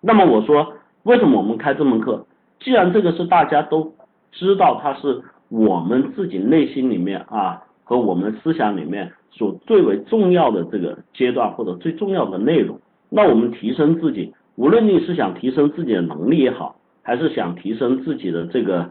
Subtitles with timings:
[0.00, 2.24] 那么我说，为什么我们开这门课？
[2.58, 3.92] 既然这个是大家都
[4.32, 12.78] 知道，它是我们自己内心里面啊和我们思想里面所最为重要的这个阶段或者最重要的内容，
[13.08, 18.88] 那我们提升自己，无论你是想提升自己的能力也好，还是想提升自己的这个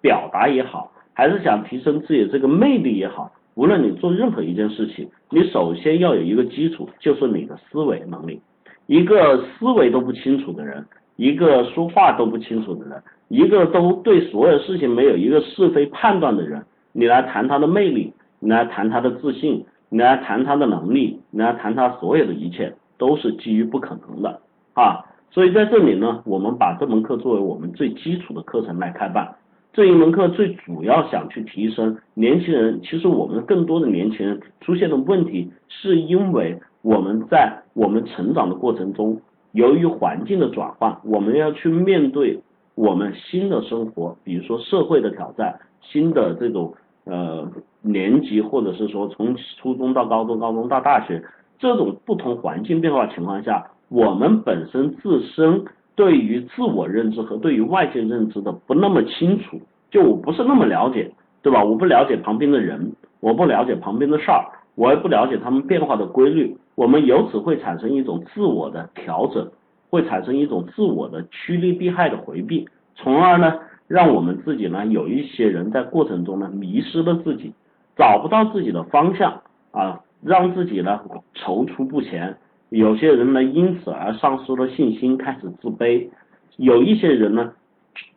[0.00, 8.40] 表达也好，还是想提升自己的这个魅力也好，无论你做任何一件事情，你首先要有一个基础，就是你的思维能力。
[8.86, 10.84] 一个思维都不清楚的人。
[11.16, 24.40] 一个说话都不清楚的人，一个都对所有事情没有一个是非判断的人，你来谈他的魅力，你来谈他的自信，你来谈他的能力，你来谈他所有的一切，都是基于不可能的
[24.72, 25.04] 啊！
[25.30, 29.36] 所以在这里呢，我们把这门课作为我们最基础的课程来开办。
[29.72, 39.20] 这一门课最主要想去提升年轻人，其实我们更多的年轻人出现的问题，是因为我们在我们成长的过程中。
[39.52, 42.40] 由于环境的转换，我们要去面对
[42.74, 46.72] 我们新的生活，比如说社会的挑战，新的这种
[47.04, 47.46] 呃
[47.82, 51.22] 年级，或者是说从初中到高中，高中到大学，
[51.58, 55.62] 这种不同环境变化情况下，我们本身自身
[55.94, 61.62] 对于自我认知和对于外界认知的不那么清楚，就我不是那么了解，对吧？
[61.62, 66.56] 我不了解旁边的人，我不了解旁边的事儿，我也不了解他们变化的规律。
[66.74, 69.50] 我们由此会产生一种自我的调整，
[69.90, 77.52] 会产生一种自我的趋利避害的回避，从而呢，让我们自己呢有一些人在过程中呢迷失了自己，
[77.96, 81.00] 找不到自己的方向啊，让自己呢
[81.34, 82.36] 踌躇不前。
[82.70, 86.08] 有些人呢因此而丧失了信心，开始自卑。
[86.56, 87.52] 有一些人呢。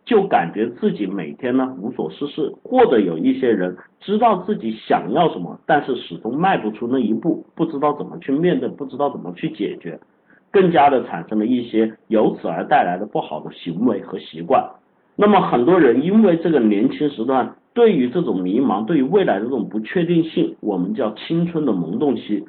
[0.05, 9.99] 就感觉自己每天呢无所事事，或者有一些人知道自己想要什么，但是始终迈不出那一步，不知道怎么去面对，不知道怎么去解决，
[10.51, 14.63] 更加的产生了一些由此而带来的不好的行为和习惯。
[15.15, 22.45] 那么很多人因为这个年轻时段对于这种迷茫，对于未来的这种不确定性，我们叫青春的萌动期，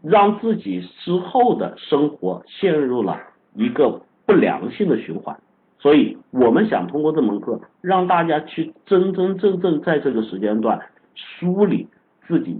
[0.00, 3.18] 让自己之后的生活陷入了
[3.54, 5.36] 一个不良性的循环。
[5.78, 10.80] 所以，我们想通过这门课，让大家去真真正正在这个时间段
[11.14, 11.86] 梳理
[12.26, 12.58] 自己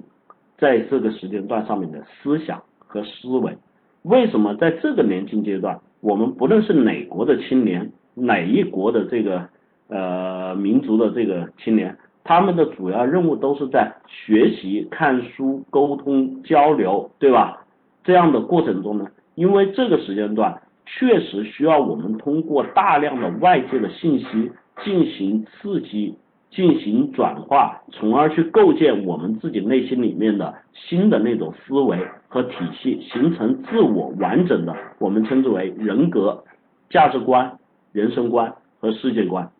[0.58, 3.56] 在这个时间段上面的思想和思维。
[4.02, 9.48] 为什么在这个年轻阶段，我们不论是哪国的青年，哪一国的这个
[9.88, 17.64] 呃民族的这个青年，他们的主要任务都是在学习、看书、沟通、交流，对吧？
[18.04, 20.60] 这样的过程中呢，因为这个时间段。
[20.86, 24.50] 确实需要我们通过大量的外界的信息
[24.84, 26.16] 进行刺激、
[26.50, 31.98] 进行转化，从而去构建我们自己内心里面的新的那种思维
[32.28, 36.44] 和体系，形成自我完整的，我们称之为人格、
[36.88, 37.58] 价值观、
[37.92, 39.50] 人生观和世界观。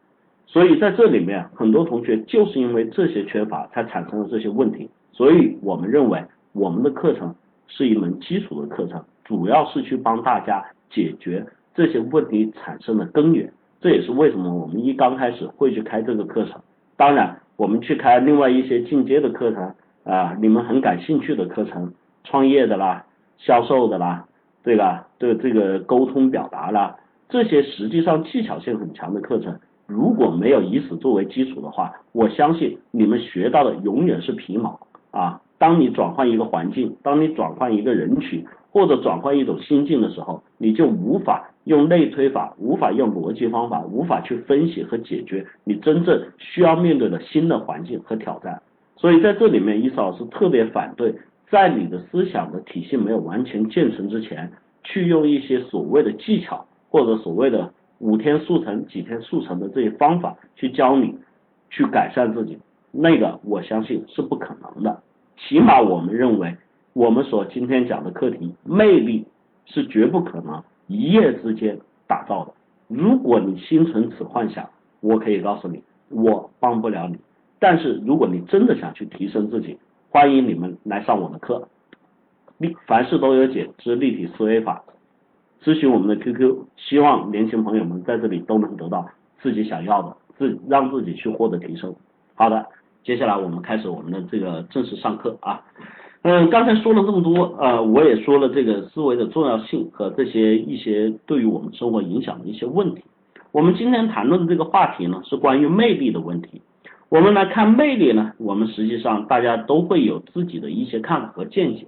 [0.46, 4.88] 所以在这里面，很多同学就是因为这些缺乏，才产生了这些问题。
[5.12, 7.34] 所以我们认为，我们的课程
[7.66, 10.64] 是一门基础的课程，主要是去帮大家。
[10.90, 16.60] 解决这些问题产生的根源，这也是为什么我们一刚开始会去开这个课程。
[16.96, 19.74] 当然，我们去开另外一些进阶的课程
[20.04, 21.92] 啊，你们很感兴趣的课程，
[22.24, 23.04] 创业的啦，
[23.36, 24.24] 销售的啦，
[24.62, 25.06] 对吧？
[25.18, 26.96] 对这个沟通表达啦，
[27.28, 34.80] 这些实际上技巧性很强的课程，如果没有以此作为基础的话，我相信你们学到的永远是皮毛
[35.10, 35.40] 啊。
[35.58, 38.44] 当你转换一个环境，当你转换一个人群。
[38.76, 48.60] 或者转换一种心境的时候，你就无法用类推法，无法用逻辑方法，无法去分析和解决你真正需要面对的新的环境和挑战。
[48.94, 51.14] 所以在这里面，伊斯老师特别反对，
[51.48, 54.52] 在你的思想的体系没有完全建成之前，
[54.84, 61.16] 去用一些所谓的技巧或者所谓的五天速成、几天速成的这些方法去教你
[61.70, 62.58] 去改善自己，
[62.92, 65.00] 那个我相信是不可能的。
[65.38, 66.54] 起码我们认为。
[66.96, 69.26] 我们所今天讲的课题，魅力
[69.66, 72.54] 是绝不可能一夜之间打造的。
[72.88, 74.66] 如果你心存此幻想，
[75.00, 77.18] 我可以告诉你，我帮不了你。
[77.58, 79.78] 但是如果你真的想去提升自己，
[80.08, 81.68] 欢迎你们来上我的课。
[82.56, 84.82] 立凡事都有解之立体思维法，
[85.62, 86.64] 咨询我们的 QQ。
[86.78, 89.06] 希望年轻朋友们在这里都能得到
[89.42, 91.94] 自己想要的，自让自己去获得提升。
[92.34, 92.64] 好的，
[93.04, 95.62] 接下来我们开始我们的这个正式上课啊。
[96.28, 103.04] 嗯，刚才说了这么多，呃，我也说了这个思维的重要性和这些一些对于我们生活影响的一些问题。
[103.52, 106.60] 我们今天谈论的这个话题呢，是关于魅力的问题。
[107.10, 111.86] 我们来看魅力呢，我们实际上大家都会有自己的一些看法和见解。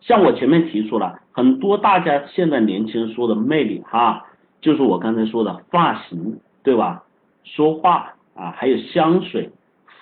[0.00, 4.26] 像我前面提出了很多大家现在年轻人说的魅力哈，
[4.60, 7.04] 就是我刚才说的发型对吧？
[7.44, 9.48] 说话啊，还有香水、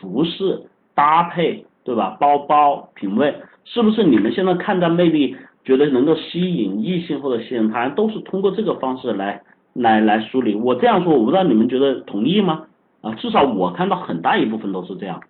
[0.01, 0.63] 服饰
[0.95, 2.17] 搭配对吧？
[2.19, 3.35] 包包品味，
[3.65, 10.55] 是不是你们现在看待魅力，觉得能够吸引异性或者吸引他人，都是通过这个方式来来来梳理？
[10.55, 12.67] 我这样说，我不知道你们觉得同意吗？
[13.01, 15.23] 啊，至少我看到很大一部分都是这样。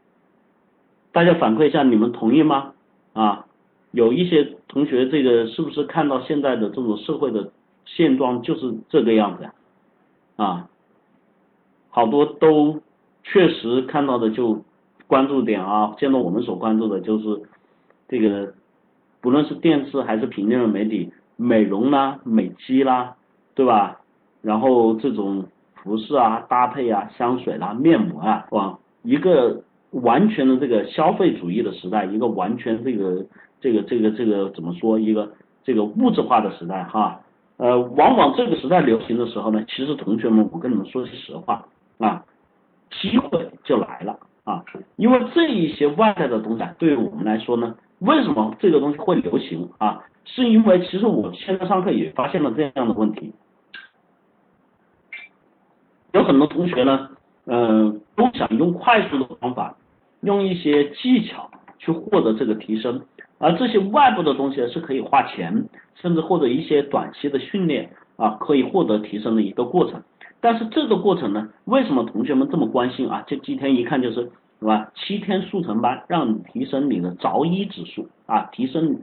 [1.13, 2.73] 大家反馈一下，你们同意吗？
[3.13, 3.47] 啊，
[3.93, 7.53] 有一些同学，这个是不是看到现在的这种社会的
[7.85, 9.55] 现状就是这个样子呀？
[10.37, 10.69] 啊，
[11.91, 12.81] 好多都
[13.23, 14.65] 确实看到的就
[15.07, 17.43] 关注点啊，现在我们所关注的就是
[18.09, 18.55] 这个，
[19.21, 23.17] 不论是电视还是平面的媒体，美容啦、美肌啦，
[23.55, 24.01] 对吧？
[24.43, 29.63] 然后这种服饰啊、搭配啊、香水啦、面膜啊，往一个。
[30.03, 33.25] 完全的这个消费主义的时代，一个完全这个
[33.61, 34.99] 这个这个这个怎么说？
[34.99, 37.21] 一个这个物质化的时代哈，
[37.59, 41.65] 呃，往往这个时代流行的时候呢，其实同学们，我跟你们说句实话
[41.99, 42.25] 啊，
[42.91, 44.65] 机会就来了啊，
[44.97, 50.03] 因为这一些外在的东西啊对于我们来说呢，为什么这个东西会流行啊？
[50.25, 53.33] 是因为其实我现在上课也发现了这样的问题，
[56.13, 57.11] 有很多同学呢，
[57.47, 59.77] 嗯，都想用快速的方法。
[60.21, 63.03] 用一些技巧去获得这个提升，
[63.37, 70.03] 而这些外部的东西是可以花钱，甚至或者一些短期的训练啊，可以获得提升的一个过程。
[70.41, 73.23] 但是这个过程呢，为什么同学们这么关心啊？
[73.27, 74.31] 这几天一看就是
[74.65, 74.89] 是吧？
[74.95, 79.03] 七天速成班，让你提升你的着衣指数啊，提升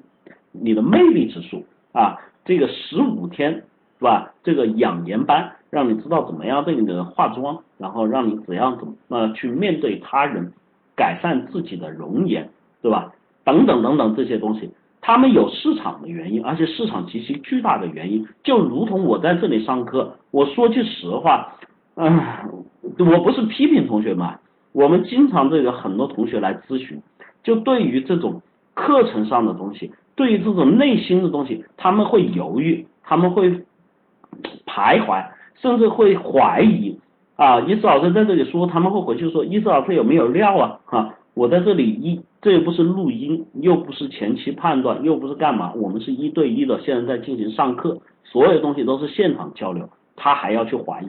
[0.52, 4.34] 你的魅力指数啊，这个十五天是吧？
[4.44, 10.52] 这个养颜班，让你知道怎么样对你的化妆，然后让你怎样怎么去面对他人。
[10.94, 12.48] 改善自己的容颜，
[12.82, 13.12] 对吧？
[13.44, 14.70] 等等等等这些东西，
[15.00, 21.56] 他们有市场的原因，而且市场极其巨大的原因，就如同我在这里上课，我说句实话，
[21.96, 22.22] 嗯，
[23.00, 24.28] 我不是批评同学们，
[24.72, 27.02] 我们经常这个很多同学来咨询，
[27.44, 28.42] 就对于这种
[28.74, 33.50] 课程上的东西，对于这种内心的东西，他们会犹豫，他们会
[34.66, 35.26] 徘徊，
[35.56, 36.98] 甚至会怀疑。
[37.36, 40.80] 啊，伊斯老师在这里说，他们会回去说，伊斯老师有没有料啊？
[40.86, 51.08] 哈，我在这里一，这又不是录音，又不是前期判断，又不是干嘛，我们是一对一的，现在在进行上课，所有东西都是现场交流，他还要去怀疑，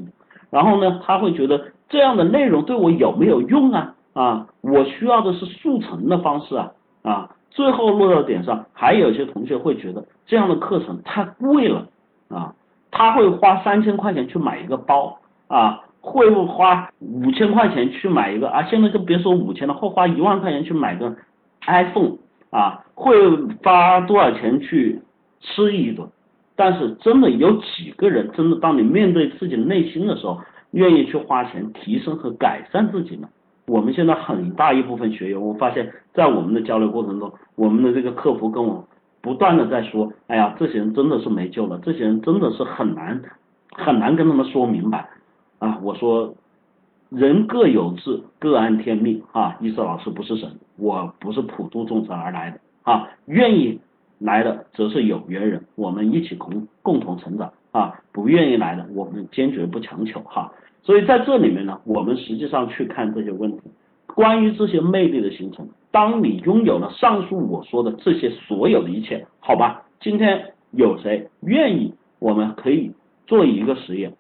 [0.49, 1.63] 然后呢，他会觉得
[1.93, 3.95] 这样的内容对我有没有用啊？
[4.15, 6.73] 啊，我需要的是速成的方式啊，
[7.03, 11.87] 啊，最后落到点上，还有一些同学会觉得这样的课程太贵了
[12.29, 12.55] 啊，
[12.91, 15.19] 他会花三千块钱去买一个包
[15.49, 15.81] 啊。
[16.05, 18.61] 会不花五千块钱去买一个啊？
[18.65, 21.15] 现在就别说五千了，会花一万块钱去买个
[21.65, 22.17] iPhone
[22.51, 22.83] 啊？
[22.97, 23.15] 会
[23.63, 25.01] 花多少钱去
[25.41, 26.09] 吃一顿？
[26.57, 30.41] 但是真的有几个人真的当你面对自己内心的时候，
[30.73, 33.29] 愿意去花钱提升和改善自己呢？
[33.67, 38.87] 我们现在很大一部分学员，我发现，在我们的交流过程中，我们的这个客服跟我
[39.21, 43.23] 不断的在说，哎呀，这些人真的是没救了，这些人真的是很难
[43.71, 45.09] 很难跟他们说明白。
[45.61, 46.35] 啊，我说
[47.09, 49.57] 人各有志，各安天命啊！
[49.61, 53.09] 伊瑟老师不是神，我不是普度众生而来的啊！
[53.27, 53.79] 愿意
[54.19, 58.01] 来的则是有缘人，我们一起共共同成长啊！
[58.11, 60.53] 不愿意来的，我们坚决不强求哈。
[60.83, 63.63] 所以在这里面呢，我们实际上去看这些问题，
[64.07, 69.85] 关于这些魅力的形成，当你拥有了上述我说的这些所有的一切，好吧？
[70.01, 71.95] 今天有谁愿意？
[72.19, 72.93] 我们可以
[73.27, 74.15] 做一个实验。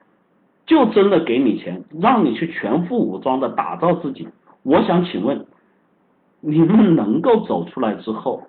[0.64, 4.28] 就真的给你钱，让你去全副武装的打造自己。
[4.62, 5.45] 我想请问，
[6.40, 8.45] 你们能够走出来之后，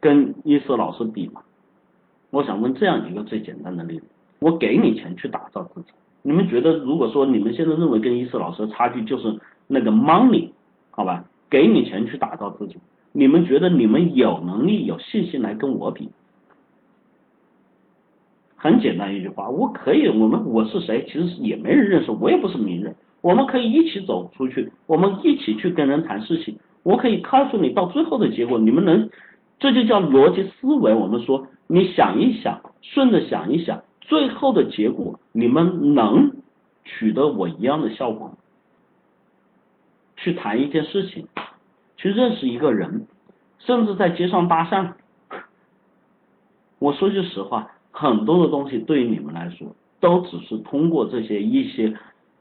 [0.00, 1.40] 跟伊斯老师比吗？
[2.30, 4.04] 我想问这样一个最简单的例子：
[4.38, 5.88] 我给你钱去打造自己，
[6.28, 9.34] 你们觉得如果说你们现在认为跟伊斯老师的差距就是
[9.66, 10.50] 那个 money，
[10.90, 11.24] 好吧？
[11.48, 12.76] 给你钱去打造自己，
[13.12, 16.10] 你们觉得你们有能力、有信心来跟我比？
[18.56, 21.06] 很简单一句话，我可以，我们我是谁？
[21.08, 22.94] 其实也没人认识，我也不是名人。
[23.22, 26.58] 我们可以一起走出去，我们一起去跟人谈事情。
[26.82, 29.08] 我可以告诉你到最后的结果，你们能，
[29.58, 30.92] 这就叫逻辑思维。
[30.92, 36.32] 我们说，你想一想，顺着想一想，最后的结果，你们能
[36.84, 38.34] 取得我一样的效果吗？
[40.16, 41.28] 去谈一件事情，
[41.96, 43.06] 去认识一个人，
[43.58, 44.94] 甚至在街上搭讪。
[46.80, 47.70] 我说句实话。
[47.90, 51.92] 很多的东西对于你们来说，都只是通过这些一些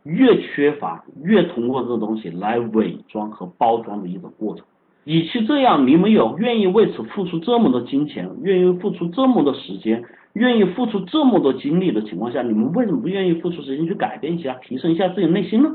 [0.03, 4.63] 越缺乏越通过这个东西来伪装和包装的一种过程。
[5.05, 10.03] 与其这样，你们有愿意为此付出这么多金钱，愿意付出这么多时间，
[10.37, 15.69] 愿意付出这么多精力的情况下，你们为什么不愿意付出时间去改变一下，提升一下自己内心呢？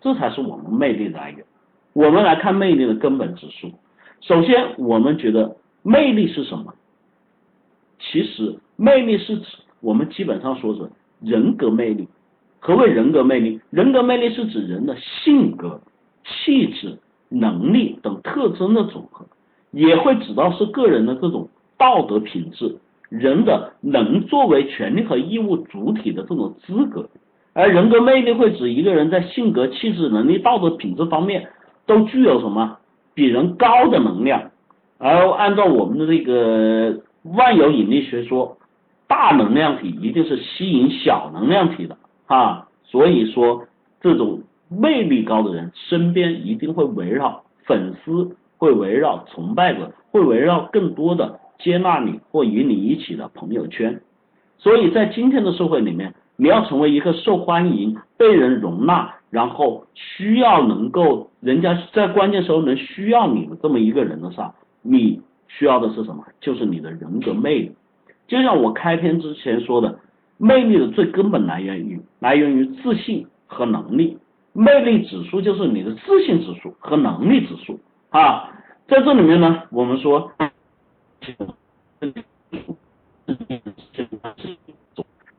[0.00, 1.44] 这才是我们魅力的来源。
[1.92, 3.70] 我们来看魅力的根本指数。
[4.20, 6.74] 首先，我们觉得魅力是什么？
[7.98, 9.46] 其实，魅力是指
[9.80, 10.82] 我们基本上说是
[11.20, 12.08] 人格魅力。
[12.60, 13.60] 何谓人格魅力？
[13.70, 15.80] 人格魅力是指人的性格、
[16.24, 16.98] 气质、
[17.28, 19.26] 能力等特征的总和，
[19.70, 22.76] 也会指到是个人的这种道德品质，
[23.08, 27.08] 人的能作为权利和义务主体的这种资格。
[27.54, 31.48] 而人格魅力会指一个人在性格、气质、能力、道德品质方面
[31.86, 32.78] 都具有什么
[33.14, 34.50] 比人高的能量。
[34.98, 38.56] 而按照我们的这个万有引力学说，
[39.06, 41.96] 大能量体一定是吸引小能量体的。
[42.26, 43.64] 啊，所以说
[44.00, 54.00] 这种魅力高的人身边一定会围绕粉丝，会围绕崇拜者，会围绕更多的接纳你或与你一起的朋友圈。
[54.58, 66.24] 所以在今天的社会里面，你要成为一个受欢迎、被人容纳，然后需要能够人家在关键时候能需要你的这么一个人的时候，你需要的是什么？
[66.40, 67.72] 就是你的人格魅力。
[68.26, 69.98] 就像我开篇之前说的。
[70.40, 74.16] 魅力的最根本来源于来源于自信和能力，
[74.52, 78.48] 魅力指数就是你的自信指数和能力指数啊，
[78.86, 80.30] 在这里面呢，我们说，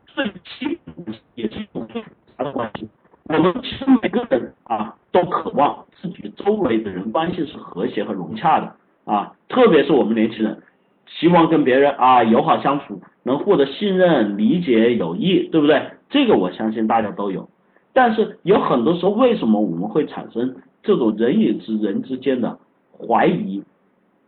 [0.08, 0.94] 最基本
[1.36, 2.88] 也是一种最复杂的关系。
[3.24, 10.62] 我们其实每个人啊，都渴望自己周围的人关系是和谐和融洽的啊，特别是我们年轻人。
[11.08, 15.92] 希望跟别人啊友好相处，能获得信任、理解、友谊，对不对？
[16.10, 17.50] 这个我相信大家都有。
[17.94, 22.60] 但是有很多时候，为什么我们会产生这种人与之人之间的
[22.92, 23.64] 怀疑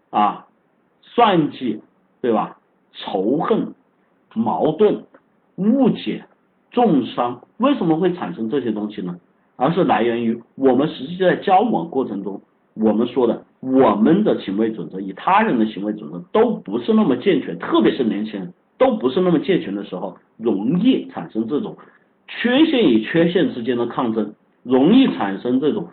[0.09, 0.47] 啊、
[1.13, 1.81] 算计，
[2.21, 2.57] 对吧？
[2.93, 3.73] 仇恨、
[4.33, 5.03] 矛盾、
[5.55, 6.25] 误解、
[6.71, 9.17] 重伤，为什么会产生这些东西呢？
[9.55, 12.41] 而是来源于我们实际在交往过程中。
[12.73, 21.77] 我们说的，我们的行为准则与他人的行为准则都不是那么健全，特别是年轻人都不是那么健全的时候，容易产生这种
[22.27, 25.89] 缺陷与缺陷之间的抗争，容易产生这种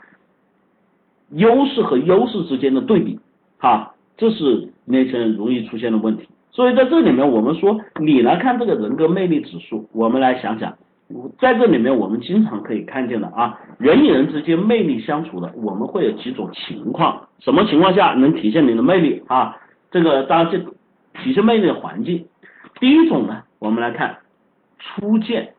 [1.31, 3.19] 优势和优势之间的对比，
[3.59, 6.29] 哈，这是年轻人容易出现的问题。
[6.51, 10.77] 所以在这里面，我们说，你来看这个人格魅力指数，我们来想想。
[11.39, 19.57] 在这里面，我们经常可以看见的啊，人与人之间魅力相处的，我们会有几种情况，什么情况下能体现你的魅力啊？
[19.91, 20.59] 这个当然这
[21.23, 22.27] 体现魅力的环境，
[22.79, 24.19] 第一种呢，我们来看
[24.79, 25.55] 初见，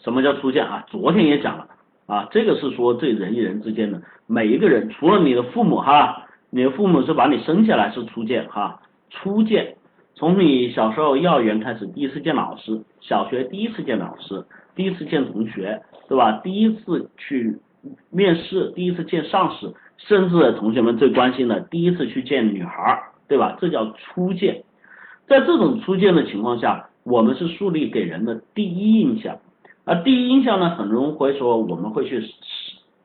[0.00, 0.84] 什么叫初见啊？
[0.88, 1.68] 昨天也讲了
[2.06, 9.76] 啊，这个是说这人与人之间的每一个人，除了你的父母哈，你的父母是把你生下来是初见哈，初见。
[10.14, 16.40] 从你小时候幼儿园开始，第一次见老师；小学第一次见老师，第一次见同学，对吧？
[16.42, 17.58] 第一次去
[18.10, 23.56] 面试，第一次见上司，甚至同学们最关心的，第一次去见女孩，对吧？
[23.60, 24.64] 这叫初见。
[25.28, 29.38] 在这种初见的情况下，我们是树立给人的第一印象，
[29.84, 32.32] 而第一印象呢，很容易会说我们会去拾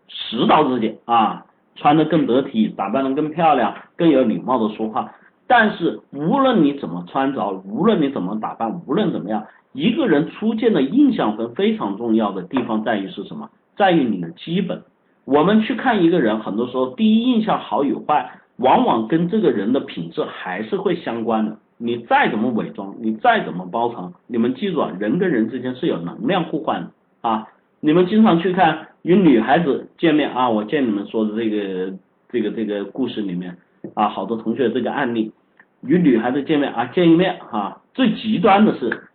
[0.07, 5.11] 拾到自己啊，穿的更得体，打扮的更漂亮，更有礼貌的说话。
[5.47, 13.49] 但是无论你怎么穿着，无论你怎么打扮，无论怎么样，一个人初见的印象分非常重要的地方在于是什么？
[13.75, 14.81] 在于你的基本。
[15.25, 21.57] 我们去看一个人，很多时候第一印象好与坏，往往跟这个人的品质还是会相关的。
[21.77, 26.89] 你再怎么伪装，你再怎么包藏，你们记住啊，人跟人之间是有能量互换的
[27.21, 27.47] 啊。
[27.79, 31.93] 你们经常去看与女孩子见面啊，我见你们说的这个
[32.29, 33.55] 这个这个故事里面。
[33.95, 35.33] 啊，好多同学这个案例，
[35.81, 39.09] 与女孩子见面啊，见一面哈，最极端的是，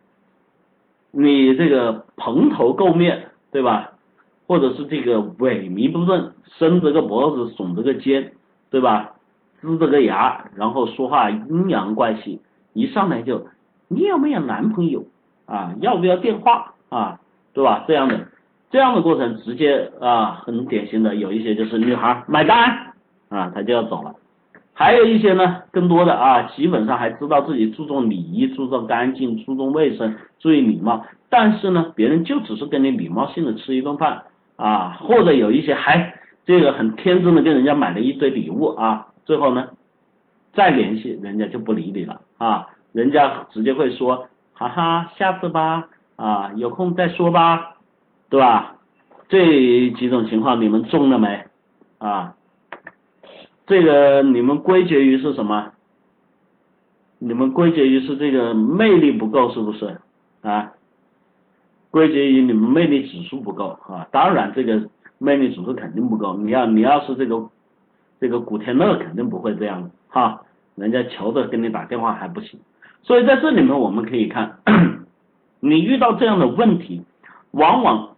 [1.11, 3.92] 你这个蓬头垢面，对吧？
[4.47, 8.33] 或者是这个萎靡不振，伸着个脖子，耸着个肩，
[8.68, 9.14] 对吧？
[9.62, 12.42] 呲着个牙，然后说话阴阳怪气，
[12.75, 13.47] 一上来就
[13.88, 15.07] 你有没有男朋友
[15.47, 15.75] 啊？
[15.80, 17.21] 要不要电话啊？
[17.54, 17.87] 对吧？
[17.88, 18.28] 这样的
[18.71, 22.93] 这样的过程，直接啊，很典型的有一些就是女孩买单
[23.29, 24.15] 啊，他就要走了。
[24.75, 34.23] 还有一些呢，更多的啊，基本上还知道自己注重礼仪、注重干净、注重卫生、注意礼貌，但是呢，别人就只是跟你礼貌性的吃一顿饭
[34.57, 36.15] 啊，或者有一些还
[36.47, 39.67] 这个很天真的跟人家买了一堆礼物啊，最后呢，
[40.53, 47.78] 再联系人家就不理你了啊，人家直接会说哈哈，下次吧啊，有空再说吧，
[48.31, 48.77] 对吧？
[49.29, 51.45] 这几种情况你们中了没
[51.99, 52.35] 啊？
[53.67, 55.73] 这个你们归结于是什么？
[57.19, 59.99] 你们归结于是这个魅力不够，是不是
[60.43, 60.73] 啊？
[61.91, 64.07] 归结于你们魅力指数不够啊？
[64.11, 66.37] 当然，这个魅力指数肯定不够。
[66.37, 67.51] 你要你要是这个
[68.21, 70.43] 这个古天乐，肯定不会这样的哈。
[70.77, 72.61] 人家求着跟你打电话还不行。
[73.03, 74.59] 所以在这里面我们可以看，
[75.61, 77.03] 你遇到这样的问题，
[77.51, 78.17] 往往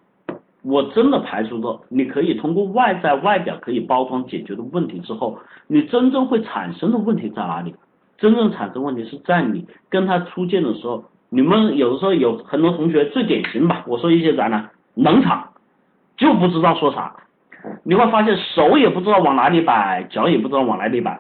[0.62, 7.75] 我真的排除了你可以通过外在外表可以包装解决的问题之后，你真正会产生的问题在哪里？
[8.19, 15.49] 真正产生问题是在你跟他初见的时候，你们有的时候有很多同学最典型吧，我说一些啥呢冷场，
[16.19, 17.14] 就不知道说啥，
[17.83, 21.19] 你会发现手也不知道往哪里摆，脚也不知道往哪里摆，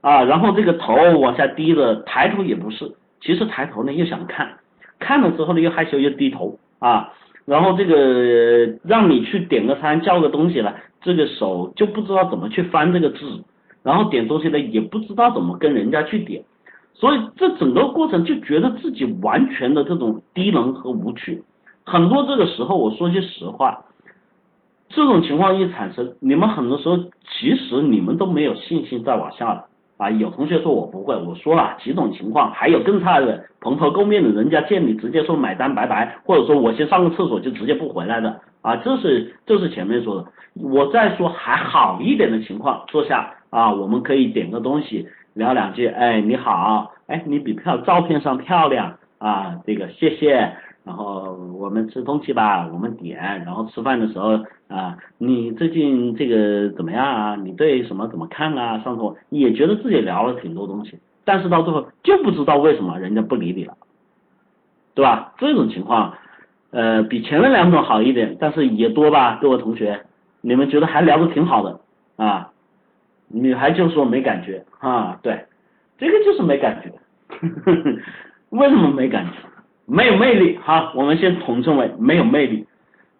[0.00, 4.58] 啊，然后这个头往下低着，抬头也不是，其实抬头呢又想看，
[4.98, 6.58] 看了之后呢又害羞又低头。
[6.80, 7.12] 啊，
[7.44, 13.42] 然后这个让你去点个餐叫个东西了，这个手就不知道怎么去翻这个字。
[13.82, 16.44] 然后点东西呢，也不知道怎么跟人家去点，
[16.94, 21.42] 所以这整个过程就觉得自己完全的这种低能和无趣。
[21.84, 23.84] 很多这个时候，我说句实话，
[24.88, 29.66] 这种情况一产生，你们很多时候其实你们都没有信心再往下了
[30.02, 30.10] 啊。
[30.10, 40.26] 有同学说我不会，我说了几种情况，还有更差的，蓬头垢面的人家见你直接说买单拜拜，或者说我先上个厕所就直接不回来的啊，这是这是前面说的。
[40.54, 43.34] 我再说还好一点的情况，坐下。
[43.52, 50.50] 啊，我们可以点个东西，聊两句，哎，你好，哎，你比漂照片上漂亮啊，这个谢谢，
[50.84, 57.36] 然后我们吃东西吧，我们点，然后吃饭的时候啊，你最近这个怎么样啊？
[57.36, 58.78] 你对什么怎么看啊？
[58.80, 63.76] 上头也觉得自己聊了挺多东西，但是到最后就不知道为什么人家不理你了，
[64.94, 65.34] 对吧？
[65.38, 66.14] 这种情况，
[66.70, 70.04] 呃，比前面两种好一点，但是也多吧，各位同学，
[70.40, 71.80] 你们觉得还聊得挺好的
[72.16, 72.50] 啊？
[73.28, 75.46] 女孩就说没感觉啊，对，
[75.96, 76.92] 这个就是没感觉，
[78.50, 79.32] 为什么没感觉？
[79.86, 82.66] 没有魅力哈，我们先统称为没有魅力。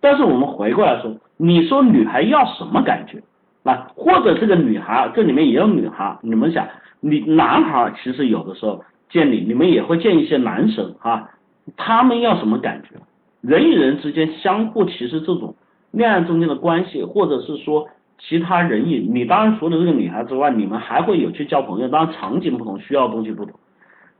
[0.01, 3.23] 但是我们回过来说，你说女孩要什么感觉
[3.65, 3.89] 啊？
[3.95, 6.67] 或者这个女孩这里面也有女孩，你们想，
[7.01, 11.31] 你男孩其实有的时候见你，你们也会见一些男神哈，
[11.77, 12.97] 他们要什么感觉？
[13.41, 15.55] 人与人之间相互其实这种
[15.91, 17.89] 恋爱中间的关系，或者是说。
[18.25, 23.59] 其他人与，你当然除了这个女孩之外，你们还会有去交朋友，当然场景不同，需要的东西不同。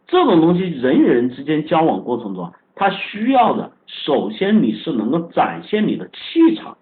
[0.07, 6.77] 这种东西人与人之间交往过程中，他需要的，首先你是能够展现你的气场。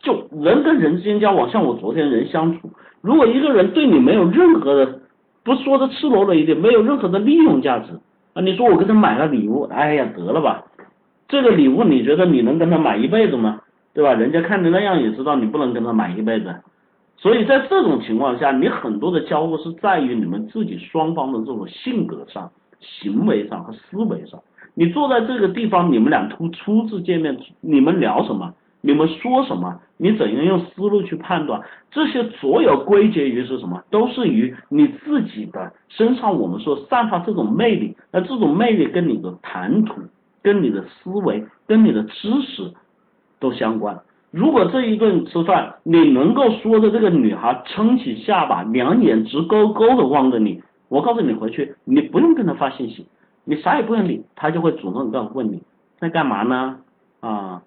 [0.00, 2.70] 就人跟人之间交往，像我昨天人相处，
[3.00, 5.00] 如果一个人对你没有任何的，
[5.42, 7.92] 不说的赤裸裸一点，没有任何的利用价值
[8.34, 10.64] 啊，你说我给他买了礼物，哎呀得了吧，
[11.26, 13.60] 这个礼物你觉得你能跟他买一辈子吗？
[13.94, 14.14] 对吧？
[14.14, 16.54] 人家看你那样也知道你不能跟他买一辈子，
[17.20, 22.48] 所以在这种情况下，你很多的交互是在于你们自己双方的这种性格上、
[22.80, 24.40] 行为上和思维上。
[24.74, 28.54] 你坐在这个地方，你们俩初初次见面，你们聊什么？
[28.80, 29.80] 你们说什么？
[29.96, 31.60] 你怎样用思路去判断？
[31.90, 33.82] 这些所有归结于是什么？
[33.90, 36.38] 都是于你自己的身上。
[36.38, 40.00] 我们说散发这种魅力，那这种魅力跟你的谈吐、
[40.40, 42.72] 跟你的思维、跟你的知识。
[43.40, 43.96] 都相关。
[44.30, 53.06] 如果这一顿吃饭，你能够说的这个女孩撑起下巴，两眼直勾勾的望着你，我告诉你回去，你不用跟她发信息，
[53.44, 55.62] 你啥也不用理，她就会主动的问你
[55.98, 56.78] 在干嘛呢？
[57.20, 57.62] 啊，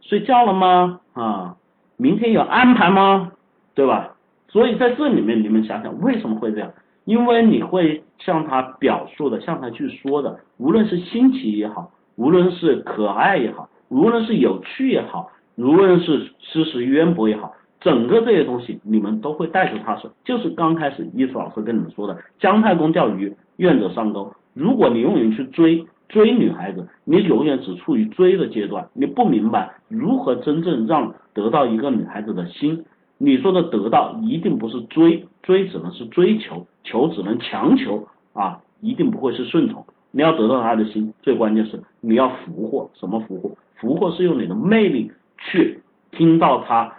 [0.00, 1.00] 睡觉了吗？
[1.14, 1.56] 啊，
[1.96, 3.32] 明天有安排吗？
[3.74, 4.14] 对吧？
[4.48, 6.72] 所以在这里面，你们想想为什么会这样？
[7.04, 13.68] 因为你会向她表述的，向她去说的，无论是新奇也好，无论是可爱也好。
[13.88, 24.32] 无论是有趣也好，无论是知识渊博也好，整个这些东西你们都会带着他走，就是刚开始伊思老师跟你们说的，姜太公钓鱼，愿者上钩。
[24.54, 32.84] 如果你永远去追追女孩子，你永远只处于追的阶段，你不明白如何真正让得到一个女孩子的心。
[33.18, 39.84] 你说的得到一定不是追，追只能是追求，求只能强求啊，一定不会是顺从。
[40.10, 43.50] 你要得到她的心，最关键是你要俘获，什么俘获？
[43.76, 46.92] 俘获是用你的魅力去听到他，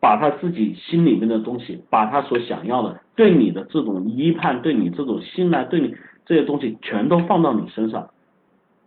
[0.00, 5.94] 把他自己心里面的东西，把他所想要的，对你的这种依盼，对你这种信赖，对你
[6.26, 8.08] 这些东西全都放到你身上。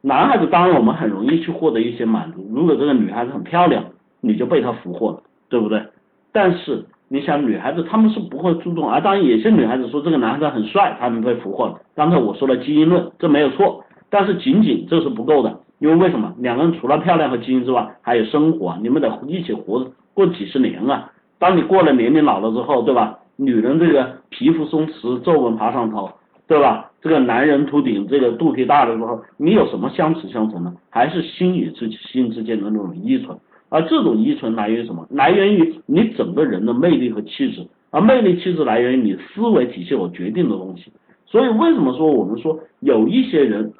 [0.02, 3.84] 男孩子当然我们很容易去获得一些满足，如果这个女孩子很漂亮，
[4.22, 5.84] 你就被她俘获了，对不对？
[6.32, 11.80] 但是你想女孩子她们是不会注重，而当然有些女孩子说这个男孩子很帅，她们被俘获了。
[11.96, 15.60] 刚才我说了基因论，这没有错，但是仅仅这是不够的。
[15.80, 21.12] 因为为什么两个人除了漂亮和基因之外，还有生活，你们得一起活过几十年啊！
[21.38, 23.20] 当你过了年龄老了之后，对吧？
[23.36, 26.10] 女人这个皮肤松弛，皱纹爬上头，
[26.48, 26.90] 对吧？
[27.02, 30.74] 这个男人秃顶，这个肚皮大的时候，你有什么相辅相成呢？
[30.90, 35.06] 还是心与之心之间的那种依存，而这种依存来源于什么？
[35.10, 40.92] 来源于你整个人的魅力和气质，而魅力气质来源于你思维体系所决定的东西。
[41.26, 43.74] 所以为什么说我们说有一些人，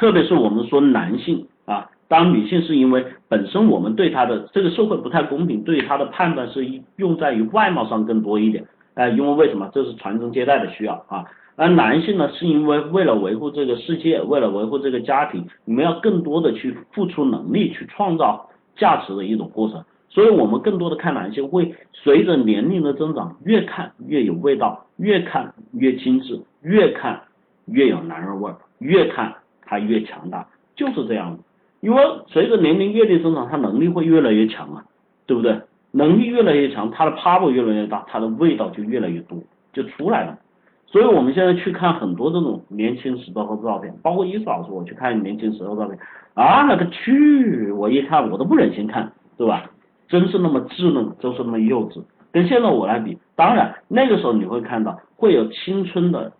[0.00, 9.70] 特别是我们说男性啊，当女性是因为本身我们对他的这个社会不太公平，对他的判断是用在于外貌上更多一点，哎，因为为什么？
[9.74, 11.26] 这是传宗接代的需要啊。
[11.54, 19.84] 而男性呢，是因为为了维护这个世界，为了维护这个家庭，你们要更多的去付出能力，去创造价值的一种过程。
[20.08, 27.20] 所以我们更多的看男性，会随着年龄的增长，越看越有味道，越看越精致，越看
[27.66, 29.34] 越有男人味儿，越看
[29.70, 31.38] 他越强大，就是这样的。
[31.80, 34.84] 因为随着年龄阅历增长，他能力会越来越强啊，
[35.24, 35.58] 对不对？
[35.92, 39.38] 能力越来越强，他的 power 越来越大，他的味道就越来越多，
[39.72, 40.38] 就出来了。
[40.86, 45.98] 所以我们现在去看很多这种年轻时候的照片，包括伊思老师，我去看年轻时候照片，
[46.34, 49.70] 啊，那个去，我一看我都不忍心看，对吧？
[50.08, 52.02] 真是那么稚嫩，就是那么幼稚，
[52.32, 56.32] 跟现在我来比，当然那个时候你会看到会有青春的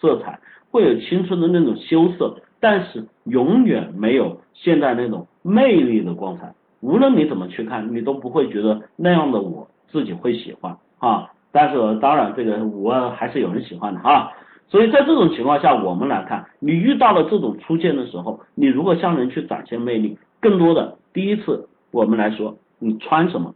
[0.00, 0.38] 色彩，
[0.70, 6.54] 会有青春的那种羞涩，但是永远没有现在那种魅力的光彩。
[6.80, 11.30] 无论你怎么去看，你都不会觉得那样的我自己会喜欢啊。
[11.52, 14.32] 但是当然这个我还是有人喜欢的哈。
[14.68, 20.18] 所以在这种情况下，我们来看，你遇到了这种初见的时候，你如何向人去展现魅力？
[20.40, 22.56] 更多的第一次我们来说。
[22.78, 23.54] 你穿什么，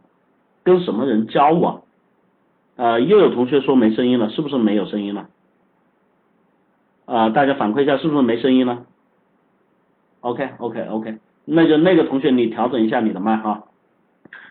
[0.63, 1.83] 跟什么人交往？
[2.75, 5.27] 呃，又有同学说没声音了，是不是没有声音了？
[7.05, 8.83] 啊，大家反馈一下，是不是没声音了
[10.21, 13.65] ？OK OK OK，那就那个同学你调整一下你的麦哈。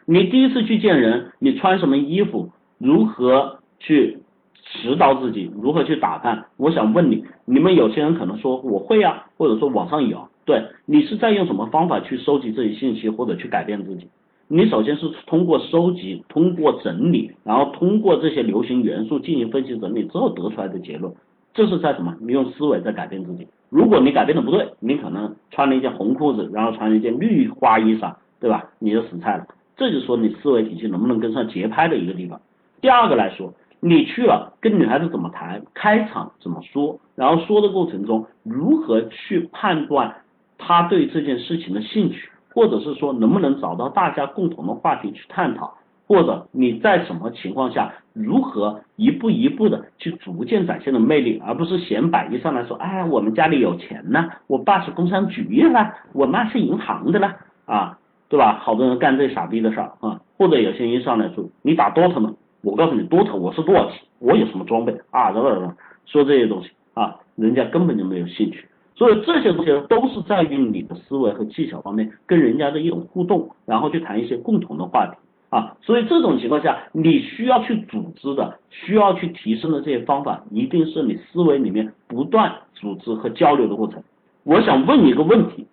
[0.06, 2.50] 你第一次去见人，你穿什么衣服？
[2.78, 4.18] 如何去
[4.64, 5.50] 指导自己？
[5.61, 6.46] 如何去打扮？
[6.56, 14.09] 我想问你，你们有些人可能说我会啊，或者说网上有，对你是在用什么方法去收集这些信息或者去改变自己？
[14.48, 21.12] 你首先是通过收集、通过整理，然后通过这些流行元素进行分析整理之后得出来的结论，
[21.52, 22.16] 这是在什么？
[22.20, 23.46] 你用思维在改变自己。
[23.68, 28.64] 如果你改变的不对，你可能穿了一件红裤子，然后穿了一件绿花衣裳，对吧？
[28.78, 29.46] 你就死菜了。
[29.76, 32.40] 这就是说你思维体系能不能跟上节拍的一个地方。
[32.80, 40.14] 第二个来说，你去了跟女孩子怎么谈，开场怎么说，然后说的过程中如何去判断
[40.58, 42.28] 她对这件事情的兴趣。
[42.52, 45.72] 或者是说能不能找到大家共同的话题去探讨，
[46.10, 57.96] 或者你在什么情况下如何一步一步的去逐渐展现的魅力，而不是显摆一上来说，哎，我们家里有钱呢，我爸是工商局的，我妈是银行的了，啊，
[58.28, 58.58] 对吧？
[58.60, 62.34] 好多人干这傻逼的事儿啊，或者有些人一上来说，你打多头呢？
[62.62, 65.30] 我告诉你，多头我是多少级，我有什么装备啊？
[65.30, 68.66] 等等等，说这些东西啊，人家根本就没有兴趣。
[68.96, 75.12] 所以这些东西都是在于你的思维和技巧方面跟人家的一种互动，然后去谈一些共同的话题
[75.50, 75.76] 啊。
[75.82, 84.02] 所以这种情况下，你需要去组织的、需要去提升的这些方法，一定是你思维里面不断组织和交流的过程。
[84.44, 85.66] 我想问你一个问题：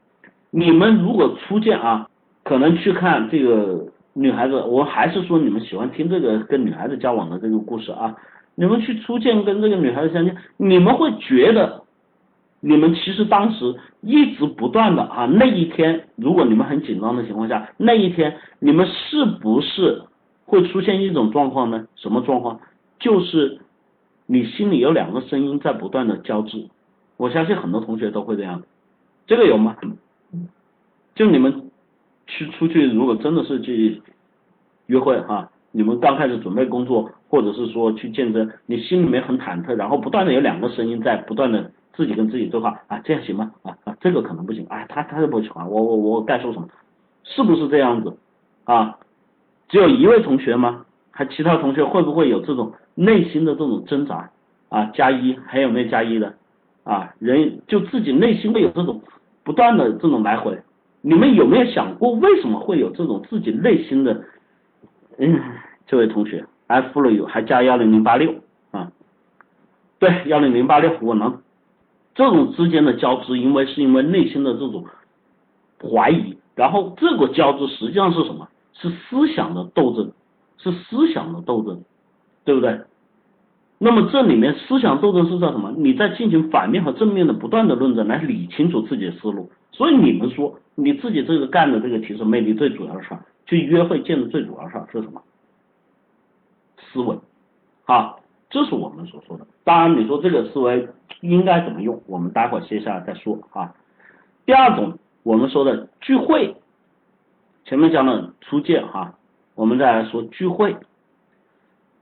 [0.51, 2.07] 你们如果初见啊，
[2.43, 8.13] 可能去看这个女孩子，我还是说你们喜欢听这个跟女孩子交往的这个故事啊？
[8.55, 11.83] 你们去初见跟这个女孩子相见，你们会觉得？
[12.59, 20.01] 你们其实当时一直不断的啊，那一天如果你们很紧张的情况下，那一天你们是不是
[20.45, 21.87] 会出现一种状况呢？
[21.95, 22.59] 什么状况？
[22.99, 23.59] 就是
[24.25, 26.67] 你心里有两个声音在不断的交织。
[27.15, 28.63] 我相信很多同学都会这样，
[29.27, 29.75] 这个有吗？
[31.13, 31.69] 就你们
[32.25, 34.01] 去出去，如果真的是去
[34.87, 41.71] 约会哈，你们刚开始准备工作，或者是说去见证，你心里面很忐忑，然后不断的有两个声音在不断的。
[41.97, 43.51] 自己跟自己对话啊，这样行吗？
[43.63, 46.69] 啊啊，这个可能不行，哎，他他就不喜欢我，我我该说什么？
[47.23, 48.15] 是不是这样子
[48.65, 48.99] 啊？
[49.67, 50.85] 只有一位同学吗？
[51.09, 54.29] 还其他同学会不会有这种内心的这种挣扎
[54.69, 54.85] 啊？
[54.93, 56.35] 加一还有没有加一的
[56.83, 57.15] 啊？
[57.17, 59.01] 人就自己内心会有这种
[59.43, 60.61] 不断的这种来回，
[61.01, 64.21] 你们有没有想过为什么会有这种自己内心的？
[65.17, 65.41] 嗯，
[65.87, 68.35] 这位同学，I follow you，还加幺零零八六
[68.69, 68.91] 啊？
[69.97, 71.41] 对，幺零零八六，我能。
[72.17, 74.83] 这种之间的交织，因为是因为内心的这种
[75.79, 78.49] 怀疑，然后这个交织实际上是什么？
[78.73, 80.11] 是思想的斗争，
[80.57, 81.83] 是思想的斗争，
[82.43, 82.81] 对不对？
[83.77, 85.71] 那么这里面思想斗争是在什么？
[85.77, 89.49] 你在进行反面和正面的不断的论证，来理清楚自己的思路。
[89.71, 95.21] 所以你们说你自己这个干的这个提升魅力最主要的事儿，去约会见的最主要事儿是什么？
[96.91, 97.15] 思维，
[97.85, 98.15] 啊，
[98.49, 99.45] 这是我们所说的。
[99.63, 100.87] 当然，你说这个思维
[101.21, 103.75] 应该怎么用，我们待会儿接下来再说啊。
[104.45, 106.55] 第二种，我们说的聚会，
[107.65, 109.15] 前面讲了初见哈，
[109.55, 110.77] 我们再来说聚会。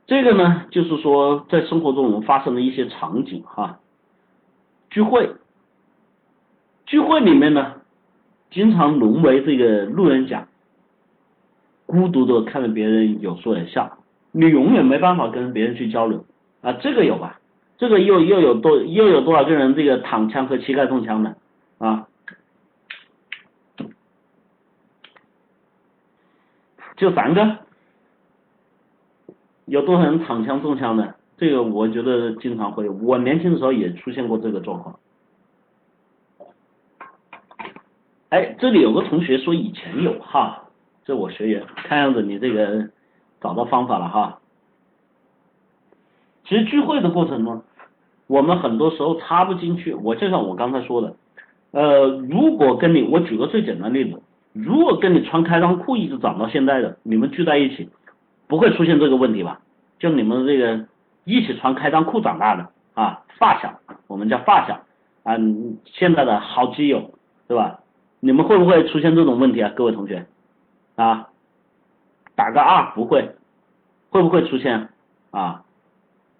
[0.05, 3.79] 这个呢，就是说在生活中我们发生的一些场景哈，
[4.91, 5.31] 聚会，
[6.86, 7.73] 聚会里面呢，
[8.51, 10.47] 经常沦为这个路人甲，
[11.88, 13.97] 孤独的看着别人有说有笑，
[14.31, 16.23] 你永远没办法跟别人去交流
[16.65, 17.39] 啊，这个有吧？
[17.78, 21.36] 这个又又有多又有多少个人这个躺枪和膝盖中枪的
[21.78, 22.08] 啊？
[26.97, 27.60] 就三个。
[29.65, 31.15] 有多少人躺枪中枪的？
[31.38, 34.97] 这个我觉得经常会，我年轻的时候也出现过这个状况。
[38.30, 40.63] 哎，这里有个同学说以前有哈，
[41.04, 42.89] 这我学员，看样子你这个
[43.39, 44.39] 找到方法了哈。
[46.45, 47.62] 其实聚会的过程中，
[48.27, 49.93] 我们很多时候插不进去。
[49.93, 51.15] 我就像我刚才说的，
[51.71, 54.21] 呃，如果跟你，我举个最简单例子，
[54.53, 57.89] 如果跟你穿开裆裤一直长到现在的，你们聚在一起。
[58.47, 59.60] 不会出现这个问题吧？
[59.97, 60.86] 就你们这个
[61.23, 63.73] 一起穿开裆裤长大的啊，发小，
[64.05, 64.79] 我们叫发小
[65.23, 65.36] 啊，
[65.86, 67.10] 现在的好基友，
[67.47, 67.79] 对吧？
[68.19, 69.71] 你们会不会出现这种问题啊？
[69.75, 70.27] 各位同学
[70.95, 71.29] 啊，
[72.36, 73.31] 打个二，不会，
[74.12, 74.89] 会不会出现
[75.31, 75.63] 啊？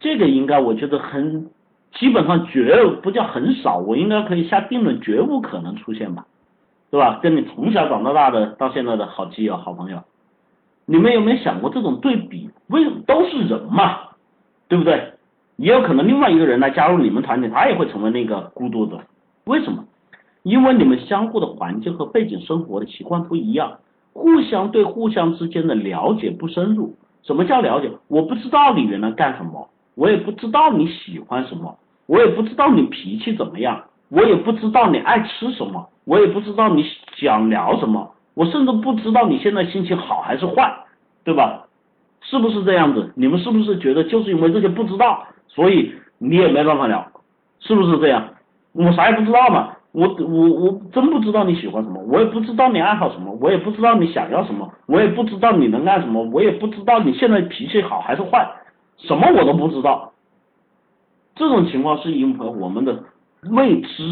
[0.06, 1.50] 这个应该我觉得很，
[1.94, 6.28] 基本上绝不叫很少，我应该可以下定论，绝无可能出现吧，
[6.92, 7.20] 对吧？
[7.24, 10.04] 跟你从小长到大的，到现在的好基友、好朋友。
[10.86, 12.48] 你们有没有想过这种对比？
[12.68, 13.98] 为什么都是人嘛，
[14.68, 15.14] 对不对？
[15.56, 19.00] 也有可能另外一个人来加入你们团体，他也会成为那个孤独者。
[19.46, 19.84] 为什么？
[20.44, 23.80] 因为你们相互的环境和背景、生活的习惯不一样，
[24.14, 26.96] 互相对互相之间的了解不深入。
[27.24, 27.90] 什么叫了解？
[28.08, 38.12] 我不知道你原来干什么，我也不知道你喜欢什么，我也不知道你脾气怎么样，我也不知道你爱吃什么，我也不知道你想聊什么。
[38.34, 40.72] 我甚至不知道你现在心情好还是坏，
[41.24, 41.64] 对吧？
[42.22, 43.14] 是不是这样子？
[43.16, 47.06] 你们是不是觉得就是因为这些不知道，所以你也没办法聊？
[47.62, 48.28] 是不是这样？
[48.74, 58.46] 我啥也不知道嘛，我我我真不知道你喜欢什么，我也不知道你爱好什么，我也不知道你想要什么，我也不知道你能干什么，我也不知道你现在脾气好还是坏，
[58.98, 60.12] 什么我都不知道。
[61.36, 63.04] 这种情况是因为我们的
[63.52, 64.04] 未知。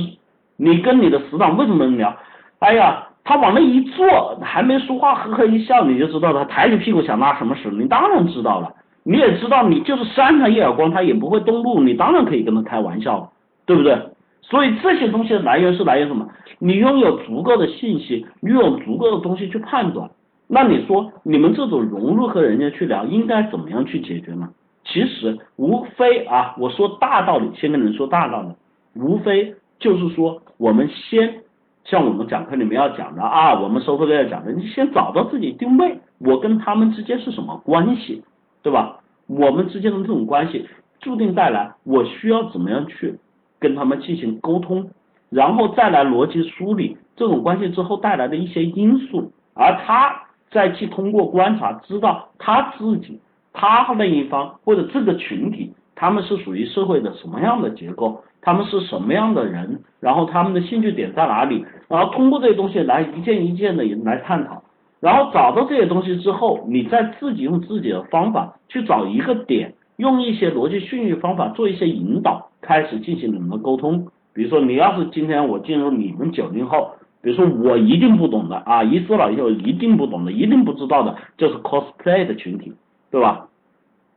[0.57, 2.15] 你跟你的死党为什么能聊？
[2.59, 3.07] 哎呀。
[3.25, 7.69] 他往那一坐，还没说话，呵呵一笑，你就知道他抬起屁股想拉什么屎。
[7.71, 8.69] 你当然知道了，
[9.03, 11.79] 你也知道，你就是扇他一耳光，他也不会动怒。
[11.79, 13.29] 你当然可以跟他开玩笑了，
[13.65, 13.97] 对不对？
[14.41, 16.27] 所以这些东西的来源是来源什么？
[16.59, 20.11] 你拥有足够的信息，拥有足够的东西去判断。
[20.49, 24.49] 那你说，你们这种融入和人家去聊，应该怎么样去解决呢？
[24.83, 28.49] 其实无非啊，我说大道理，先跟你说大道理，
[28.93, 31.41] 无非就是说，我们先。
[31.85, 38.23] 像我们讲课里面要讲的啊，我们收费课要讲的，你先找到自己定位，我跟他们之间是什么关系，
[38.61, 39.01] 对吧？
[39.27, 40.65] 我们之间的这种关系
[41.01, 43.19] 注定带来我需要怎么样去
[43.59, 44.89] 跟他们进行沟通，
[45.29, 50.15] 然后再来逻辑梳理这种关系之后带来的一些因素，而他
[50.51, 53.19] 再去通过观察知道他自己
[53.53, 58.21] 他那一方或者这个群体他们是属于社会的什么样的结构。
[58.45, 59.79] 他们是什么样的人？
[60.01, 61.65] 然后他们的兴趣点在哪里？
[61.87, 64.61] 然后通过这些东西来一件一件的来探讨，
[64.99, 74.07] 然后找到这些东西之后，你再自己用自己的方法去找一个点，用一些逻辑训育方法做一些引导，开始进行你们的沟通。
[74.33, 82.73] 比如说，你要是今天我进入你们九零后，比如说我一定不懂的啊，一说老以后一定不懂的，一定不知道的，就是 cosplay 的群体，
[83.13, 83.47] 对吧？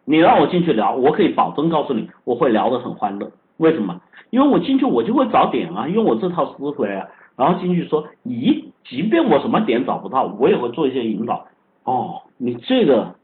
[0.07, 3.31] 你让我进去聊，我可以保证告诉你，我会聊得很欢乐。
[3.59, 4.01] 为什么？
[4.31, 7.07] 因为我进去我就会找点啊，用我这套思维啊，
[7.37, 11.47] 然后进去说，咦，即便我什么点找不到，我也会做一些引导。
[11.85, 13.17] 哦，你这个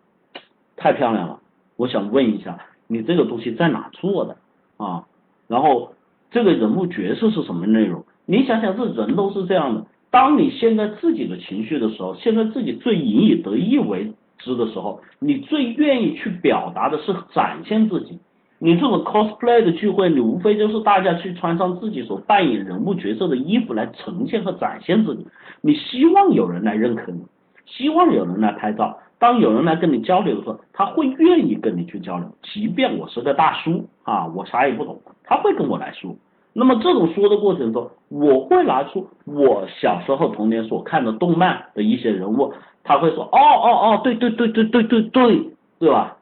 [0.77, 1.39] 太漂亮了，
[1.77, 4.37] 我想问一下，你这个东西在哪做的
[4.77, 5.07] 啊？
[5.49, 5.95] 然后
[6.31, 8.05] 这个人物角色是什么内容？
[8.27, 9.87] 你想想，这人都是这样的。
[10.11, 18.19] 当你现在自己的情绪的时候，现在自己最引以得意为之的时候，你最愿意去表达的是展现自己。
[18.59, 25.27] 你这种 cosplay 的聚会，你无非就是大家去穿上自己所扮演人物角色的衣服来呈现和展现自己。
[25.61, 27.21] 你希望有人来认可你，
[27.67, 28.97] 希望有人来拍照。
[29.19, 32.29] 当有人来跟你交流的时候，他会愿意跟你去交流。
[32.43, 36.15] 即便我是个大叔啊，我啥也不懂，他会跟我来说。
[36.53, 42.53] 那么这种说的过程中，我会拿出我小时候童年所看的动漫的一些人物，
[42.85, 46.17] 他会说，哦哦哦，对对对对对对对，对吧？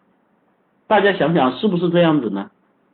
[0.87, 2.51] 大家想想是不是这样子呢？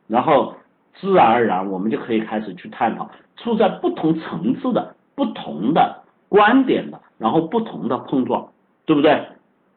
[0.07, 0.53] 然后
[0.95, 8.47] 自然而然我们就可以开始去探讨处在不同层次的不同的观点的，然后不同的碰撞，
[8.85, 9.25] 对不对？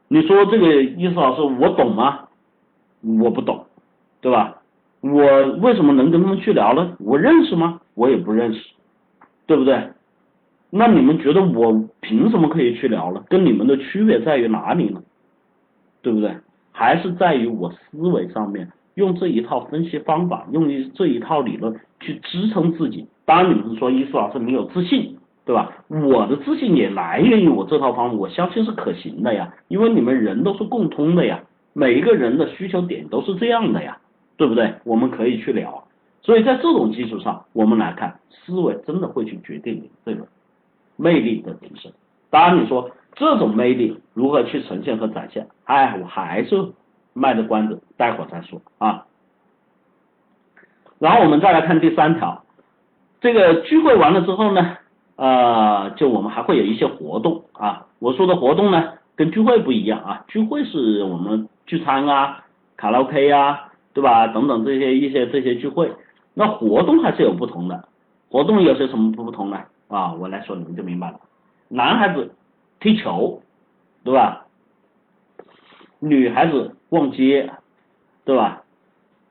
[0.08, 2.28] 你说这个意思老师我懂吗？
[3.20, 3.64] 我不懂，
[4.20, 4.56] 对吧？
[5.00, 5.20] 我
[5.60, 6.94] 为什么能跟他们去聊呢？
[6.98, 7.80] 我认识吗？
[7.94, 8.60] 我也不认识，
[9.46, 9.90] 对不对？
[10.70, 13.22] 那你们觉得我凭什么可以去聊呢？
[13.28, 15.02] 跟你们的区别在于哪里呢？
[16.00, 16.34] 对不对？
[16.72, 23.06] 还是在于我思维上面用这一套分析方法，用这一套理论去支撑自己。
[23.24, 25.70] 当然，你们说伊思老师你有自信，对吧？
[25.88, 29.52] 我的自信也来源于我这套方法，我相信是可行的呀。
[29.68, 33.98] 因为你们人都是共通的呀，每一个人的需求点都是这样的呀。
[34.36, 34.72] 对不对？
[34.84, 35.84] 我们可以去聊，
[36.22, 40.26] 所以在这种基础上，我们来看思维真的会去决定你这个
[41.00, 41.90] 魅力的提升。
[42.28, 45.48] 当然，你说这种魅力如何去呈现和展现？
[45.64, 46.72] 哎，我还是
[47.14, 49.06] 卖的关子，待会儿再说啊。
[50.98, 52.44] 然后我们再来看第三条，
[53.20, 54.76] 这个聚会完了之后呢，
[55.16, 57.86] 呃，就我们还会有一些活动啊。
[57.98, 62.44] 我说的活动呢，跟聚会不一样啊，聚会是我们聚餐啊、
[62.76, 63.66] 卡拉 OK 啊。
[63.92, 64.28] 对吧？
[64.28, 65.92] 等等这些一些这些聚会，
[66.32, 67.88] 那活动还是有不同的。
[68.30, 69.58] 活动有些什么不同呢？
[69.90, 71.20] 啊，我来说你们就明白了。
[71.68, 72.34] 男孩子
[72.80, 73.42] 踢球，
[74.02, 74.46] 对吧？
[75.98, 77.50] 女孩子逛街，
[78.24, 78.62] 对吧？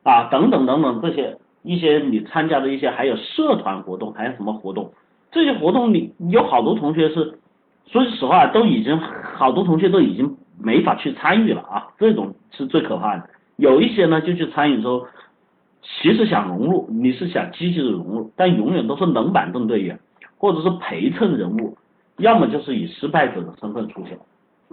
[0.04, 4.94] 啊，等等等等这些一些你参加的一些还有社团活动，还有什么活动？
[5.32, 7.40] 这些活动你有好多同学是，
[7.88, 13.30] 说句实话都已经好多同学都已经没法去参与了啊，这种是最可怕的。
[13.56, 15.06] 有一些呢，就去参与之后，
[15.82, 20.00] 其实想融入，你是想积极的融入，但永远都是冷板凳队员，
[20.40, 21.78] 或者是陪衬人物，
[22.18, 24.18] 要么就是以失败者的身份出现。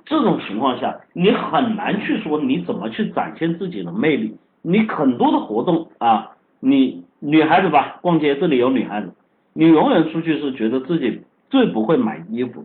[0.07, 4.35] 这种情况下，你很难去说你怎么去展现自己的魅力。
[4.62, 9.12] 你很多的活动啊，你女孩子吧，逛街这里有女孩子，
[9.52, 12.64] 你永远出去是觉得自己最不会买衣服，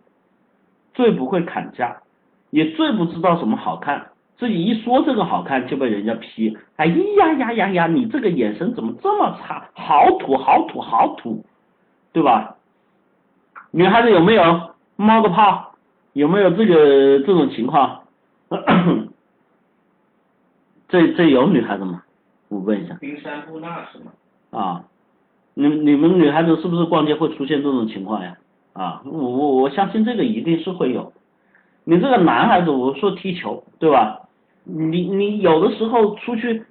[0.94, 1.98] 最不会砍价，
[2.50, 4.08] 也最不知道什么好看。
[4.38, 11.44] 自己一说这个好看就被人家批，哎呀呀呀呀，你这个眼神怎么这么差，好土好土好土，
[12.12, 12.56] 对吧？
[13.72, 15.76] 女孩子有没有冒个泡？
[16.14, 18.02] 有没有这个这种情况？
[20.90, 22.04] 这这有女孩子吗？
[22.50, 22.96] 我问一下。
[22.96, 24.12] 冰山布纳是吗？
[24.52, 24.84] 啊，
[25.54, 28.38] 你你们女孩子是不是逛街会出现这种情况呀？
[28.74, 31.14] 啊，我我我相信这个一定是会有。
[31.86, 34.20] 你这个男孩子，我说踢球，对吧？
[34.66, 36.66] 你你有的时候出去，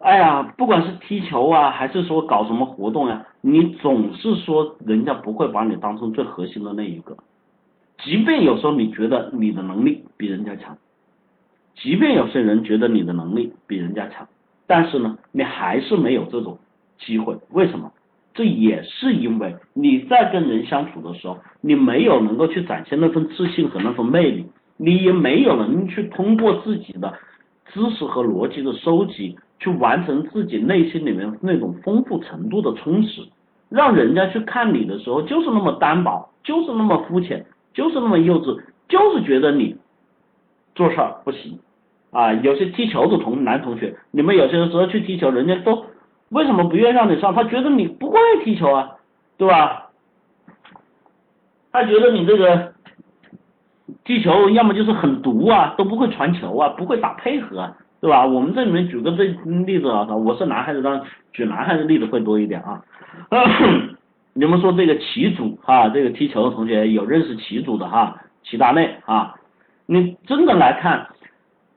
[0.00, 7.16] 哎呀，不管是踢球啊，还是说搞什么活动呀，你总是说人家不会把你当成最核心的那一个，
[8.04, 10.78] 即便有时候你觉得你的能力比人家强，
[11.74, 14.28] 即便有些人觉得你的能力比人家强，
[14.66, 16.58] 但是呢，你还是没有这种
[16.98, 17.92] 机会，为什么？
[18.34, 24.46] 这也是因为你在跟人相处的时候，你没有能够去展现那份自信和那份魅力。
[24.80, 27.12] 你也没有能去通过自己的
[27.66, 33.22] 知识和逻辑的收集，去完成自己内心里面那种丰富程度的充实，
[33.68, 37.44] 让人家去看你的时候就是那么单薄，就是那么肤浅，
[37.74, 39.76] 就是那么幼稚，就是觉得你
[40.74, 41.58] 做事儿不行
[42.10, 42.32] 啊。
[42.32, 45.84] 有些踢球的同男同学，你们有些时候去踢球，人家都
[46.30, 47.34] 为什么不愿意让你上？
[47.34, 48.96] 他觉得你不会踢球啊，
[49.36, 49.90] 对吧？
[51.72, 52.72] 他觉得你这个。
[54.04, 58.24] 踢球要么就是很毒啊，都不会传球啊，不会打配合，啊，对吧？
[58.24, 59.24] 我们这里面举个这
[59.66, 62.82] 例子啊，我是男孩子，当然举男孩子例子会多一点啊。
[64.34, 68.16] 你们说这个齐祖哈，这个踢球的同学有认识齐祖的哈？
[68.44, 69.34] 齐达内啊，
[69.86, 71.08] 你真的来看，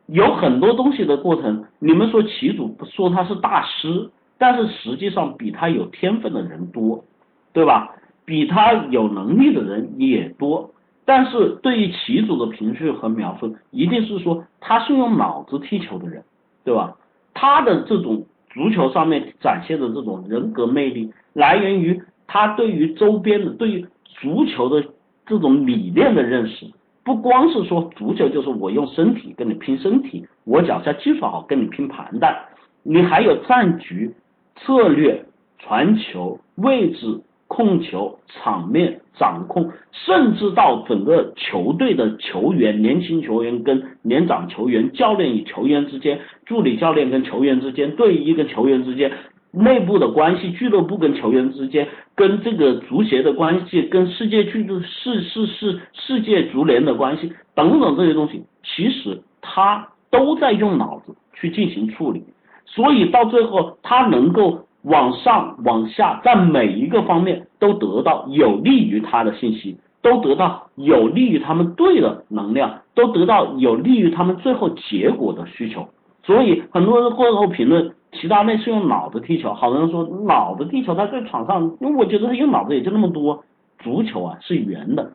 [0.05, 7.03] 有很多东西的过程，你们说齐祖说他是大师，但是实际上比他有天分的人多，
[7.51, 7.95] 对吧？
[8.23, 10.69] 比他有能力的人也多。
[11.13, 16.23] 但是对于齐祖的评述和描述，一定是说他是用脑子踢球的人，
[16.63, 16.95] 对吧？
[17.33, 18.23] 他的这种
[18.53, 24.81] 足球上面展现的这种人格魅力，来源于他对于周边的、对于足球的
[25.25, 26.65] 这种理念的认识。
[27.03, 32.41] 不光是说足球就是我用身体跟你拼身体，我脚下技术好跟你拼盘带，
[32.83, 34.15] 你还有战局、
[34.55, 35.25] 策略、
[35.57, 37.19] 传球、位置。
[37.51, 49.11] 控球、场面掌控，甚至到整个球队的球员、年轻球员跟年长球员、教练与球员之间、助理教练跟球员之间、队医跟球员之间、
[49.51, 51.85] 内部的关系、俱乐部跟球员之间、
[52.15, 62.23] 跟这个足协的关系、跟世界俱乐世世世世界足联的关系等等这些东西，其实他都在用脑子去进行处理，
[62.65, 75.87] 所以到最后他能够往上往下，在每一个方面都得到有利于他的信息，都得到有利于他们队的能量，都得到有利于他们最后结果的需求。
[76.23, 83.43] 所以很多人过后评论，齐达内是用脑子踢球，好多人说脑子踢球，他在场上，因为我觉得他用脑子也就那么多。
[83.79, 85.11] 足球啊是圆的，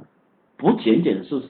[0.56, 1.40] 不仅仅是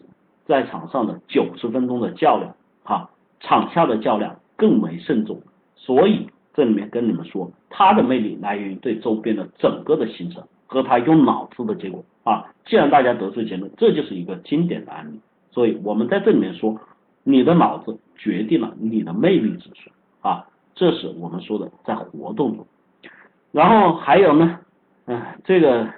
[0.45, 2.55] 在场上的九十分钟的较量，
[2.85, 3.09] 哈，
[3.41, 5.41] 场下的较量更为慎重。
[5.77, 12.47] 所以这里面跟你们说，他的魅力来源于对周边的整个的形成和他用脑子的结果啊。
[12.65, 15.21] 既然大家得出结论，这就是一个经典的案例。
[15.53, 16.81] 所以我们在这里面说，
[17.23, 19.91] 你的脑子决定了你的魅力指数
[20.27, 22.67] 啊，这是我们说的在活动中。
[23.53, 24.59] 然后还有呢，
[25.05, 25.89] 嗯，这个。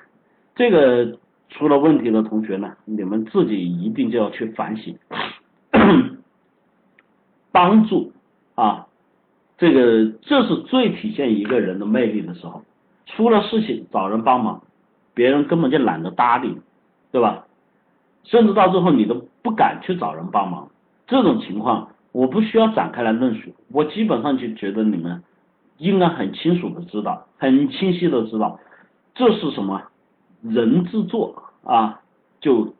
[0.56, 1.16] 这个
[1.50, 4.98] 出了问题的同学呢，你们自己一定就要去反省，
[7.52, 8.10] 帮助
[8.56, 8.87] 啊，
[9.58, 12.62] 这个这是最体现一个人的魅力的时候。
[13.06, 14.62] 出了事情找人帮忙，
[15.14, 16.58] 别人根本就懒得搭理，
[17.10, 17.46] 对吧？
[18.24, 20.68] 甚至到最后你都不敢去找人帮忙，
[21.06, 25.22] 这种情况我不需要展开来论述，我基本上就觉得你们
[25.78, 28.60] 应该很清楚的知道，很清晰的知道
[29.14, 29.82] 这是什么。
[30.42, 32.00] 人之作啊，
[32.40, 32.74] 就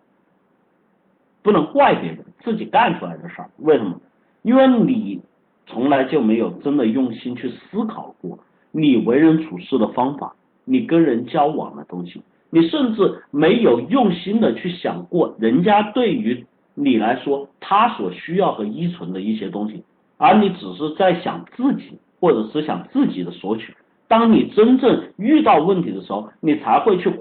[1.42, 3.50] 不能怪别人，自己干出来的事儿。
[3.56, 3.98] 为什么？
[4.42, 5.20] 因为你
[5.68, 8.38] 从来就没有真的用心去思考过
[8.72, 16.44] 你为人处事的方法，你跟人交往的东西，你甚至没有用心的去想过人家对于
[16.74, 19.84] 你来说他所需要和依存的一些东西，
[20.16, 23.74] 而你只是在想自己，或者是想自己的索取。
[24.08, 27.12] 当你真正遇到问题的时候，你才会去。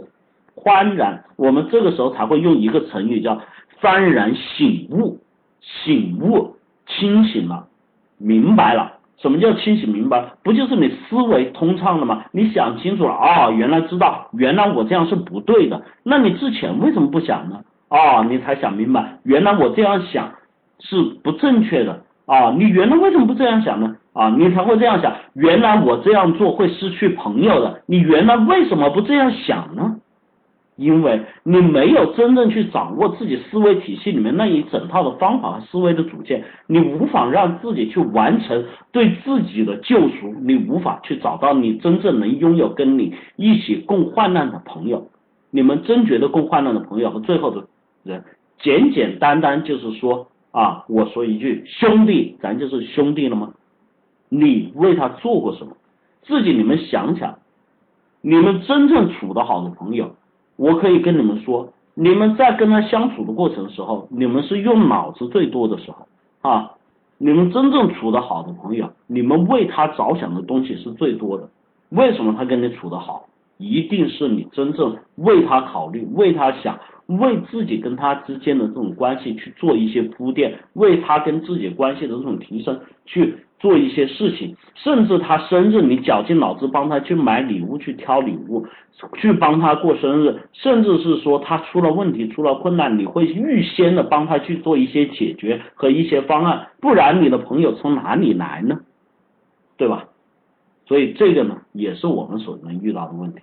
[0.63, 3.39] 幡然，我们这个时候才会用一个成语叫
[3.79, 5.19] 幡然醒悟，
[5.61, 6.55] 醒悟，
[6.87, 7.67] 清醒了，
[8.17, 8.93] 明白了。
[9.19, 10.23] 什么叫清醒明白？
[10.43, 12.23] 不就是你思维通畅了吗？
[12.31, 15.81] 你想清楚了啊，原来知道，原来我这样是不对的。
[16.03, 17.61] 那你之前为什么不想呢？
[17.89, 20.29] 啊，你才想明白，原来我这样想
[20.79, 22.51] 是不正确的啊。
[22.51, 23.95] 你原来为什么不这样想呢？
[24.13, 27.81] 啊，你才会这样想，原来我这样做会失去朋友的。
[27.87, 29.96] 你原来为什么不这样想呢？
[30.77, 45.09] 因为你没有真正去掌握自己思维体系里面那一整套的方法和思维的组件，你无法让自己去完成对自己的救赎，你无法去找到你真正能拥有跟你一起共患难的朋友。
[45.49, 47.65] 你们真觉得共患难的朋友和最后的
[48.03, 48.23] 人，
[48.59, 53.53] 简简单单就是说啊，我说一句兄弟，咱就是兄弟了吗？
[54.29, 55.75] 你为他做过什么？
[56.21, 57.39] 自己你们想想，
[58.21, 60.15] 你们真正处得好的朋友。
[60.57, 66.05] 我可以跟你们说，你们在跟他相处的过程时候，你们是用脑子最多的时候
[66.41, 66.73] 啊。
[67.19, 71.49] 你们真正处的好的朋友，你们为他着想的东西是最多的。
[71.89, 73.25] 为什么他跟你处的好？
[73.57, 83.35] 一定是你真正为他考虑，为他想，为自己跟他之间的这种关系去做一些铺垫，为他跟自己关系的这种提升去。
[83.59, 88.67] 做一些事情，甚至他生日，你绞尽脑汁帮他去买礼物、去挑礼物、
[89.15, 98.81] 去帮他过生日，甚至是说他出了问题、出了困难，你会预先的帮他去做一些解决和一些方案，不然你的朋友从哪里来呢？
[99.75, 100.05] 对吧？
[100.85, 103.39] 所以这个呢，也是我们所能遇到的问题。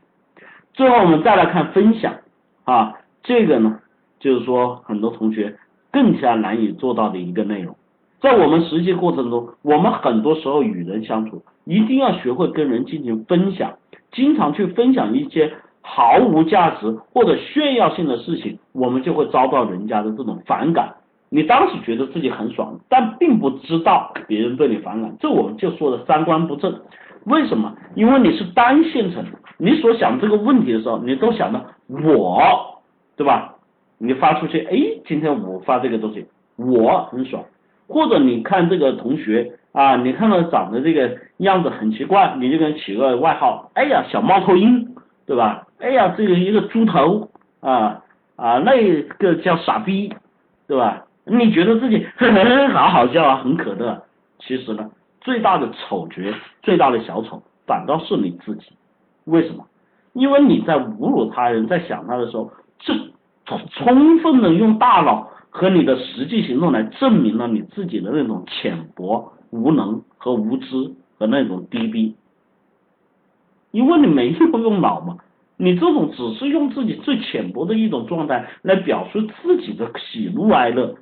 [0.75, 2.15] 最后我们再来看分享
[2.63, 2.95] 啊，
[3.25, 3.81] 这个呢，
[4.21, 5.57] 就是说很多同学
[5.91, 7.75] 更加难以做到的一个内容。
[8.21, 13.73] 在我们实际过程中，我们很多时候与人相处，一定要学会跟人进行分享，
[14.13, 15.53] 经常去分享一些
[15.83, 20.95] 毫无价值或者炫耀性的事情，我们就会遭到人家的这种反感。
[21.29, 26.75] 你当时觉得自己很爽，但并不知道别人对你反感，这我们就说的三观不正。
[27.25, 27.75] 为什么？
[27.95, 29.25] 因为你是单线程，
[29.59, 32.74] 你所想这个问题的时候，你都想到我，
[33.17, 33.55] 对吧？
[33.99, 37.43] 你发出去，哎，今天我发这个东西，我很爽。
[37.87, 44.95] 或者你看这个同学啊，你看到长得这个样子很奇怪，你就给他起个外号，哎呀小猫头鹰，
[45.27, 45.67] 对吧？
[45.79, 47.29] 哎呀这个一个猪头
[47.61, 48.03] 啊
[48.37, 50.13] 啊那个叫傻逼，
[50.67, 51.05] 对吧？
[51.25, 52.07] 你觉得自己
[52.73, 54.03] 好好笑啊，很可乐。
[54.41, 54.91] 其实呢，
[55.21, 56.23] 最大的丑角，
[56.63, 58.73] 最大的小丑，反倒是你自己。
[59.25, 59.65] 为什么？
[60.13, 62.51] 因为你在侮辱他人，在想他的时候，
[62.85, 63.13] 是
[63.45, 65.29] 充充分的用大脑。
[65.57, 70.67] 和你的实际行动来证明了你自己的那种浅薄、无能和无知
[71.17, 72.17] 和那种低逼，
[73.71, 75.17] 因为你没有用脑嘛，
[75.57, 80.97] 你这种只是用自己最浅薄的一种状态来表述自己的喜怒哀乐，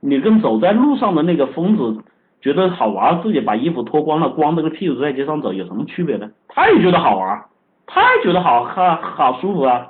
[0.00, 2.02] 你跟走在路上的那个疯子
[2.40, 6.30] 觉得好玩，自己把衣服脱光了，光着个屁股在街上走有什么区别呢？
[6.48, 7.44] 他也觉得好玩，
[7.86, 9.88] 他也觉得好好好舒服啊。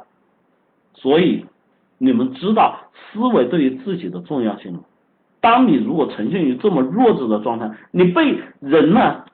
[0.95, 1.45] 所以
[1.99, 2.79] 你们知道
[3.13, 4.81] 思维对于自己的重要性吗？
[5.41, 9.25] 当你如果呈现于这么弱智的状态，你被人呢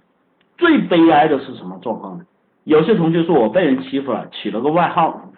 [0.59, 2.25] 最悲哀的是什么状况呢？
[2.65, 5.31] 有些同学说我被人欺负了，起了个外号，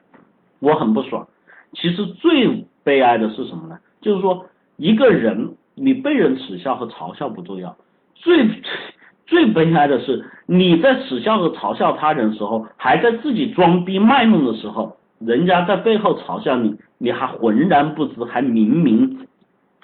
[0.59, 1.27] 我很不爽。
[1.73, 3.79] 其实最悲哀的是什么呢？
[4.01, 4.47] 就是说
[4.77, 7.77] 一个人你被人耻笑和嘲笑不重要，
[8.15, 8.49] 最
[9.27, 19.27] 最悲哀的是你在耻笑和嘲笑他人的时候，还在自己装逼卖弄的时候，人家在背后嘲笑你，你还浑然不知，还明明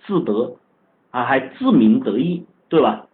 [0.04, 0.56] 自得。
[1.10, 3.04] 啊，还自鸣得意，对吧？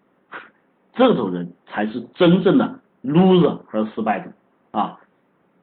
[0.95, 4.31] 这种人才是真正的 loser 和失败者
[4.71, 5.01] 啊！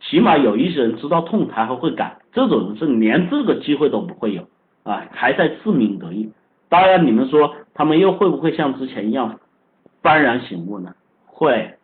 [0.02, 2.18] 起码有一些人知道痛，他还会改。
[2.34, 4.46] 这种人是连这个机会都不会有
[4.84, 6.30] 啊，还在自鸣得意。
[6.68, 9.40] 当然，你们说他们又会不会像之前一样
[10.04, 10.94] 幡然醒悟呢？
[11.26, 11.78] 会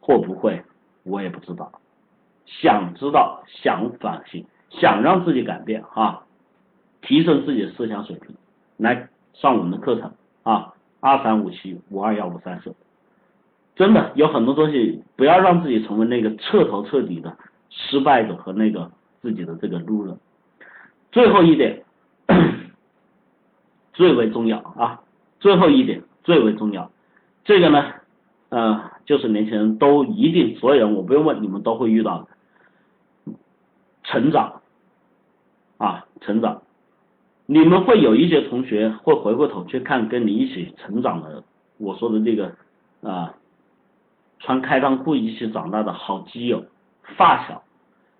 [0.00, 0.62] 或不会，
[1.04, 1.72] 我也不知道。
[2.46, 6.22] 想知道，想反省，想让自己改变啊，
[7.02, 8.34] 提升自己的思想水平，
[8.78, 9.08] 来。
[9.38, 10.10] 上我们的课程
[10.44, 12.74] 啊，二三五七五二幺五三四，
[13.74, 17.36] 真的有很多东西，不要让自己成为那个彻头彻底的
[17.68, 18.90] 失败者和那个
[19.20, 20.18] 自己的这个路人。
[21.12, 21.82] 最后一点，
[23.92, 25.02] 最为重要啊，
[25.38, 26.90] 最后一点最为重要，
[27.44, 27.92] 这个呢，
[28.48, 32.26] 呃，就是年轻人都一定，所有人我不用问，你们都会遇到，
[34.06, 34.62] 成长。
[35.78, 36.62] 啊，成长。
[37.44, 41.44] 你们会有一些同学会回过头去看跟你一起成长的，
[41.76, 42.50] 我说的这个
[43.02, 43.34] 啊，
[44.40, 46.64] 穿开裆裤一起长大的好基友、
[47.16, 47.62] 发小，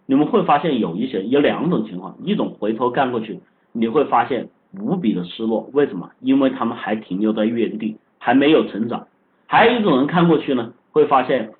[0.04, 3.40] 你们会发现有一些有两种情况，一种回头看过去，
[3.72, 6.10] 你会发现无比的失落，为什么？
[6.20, 9.08] 因为他们还停留在原地，还没有成长；
[9.46, 11.52] 还有一种人看过去呢，会发现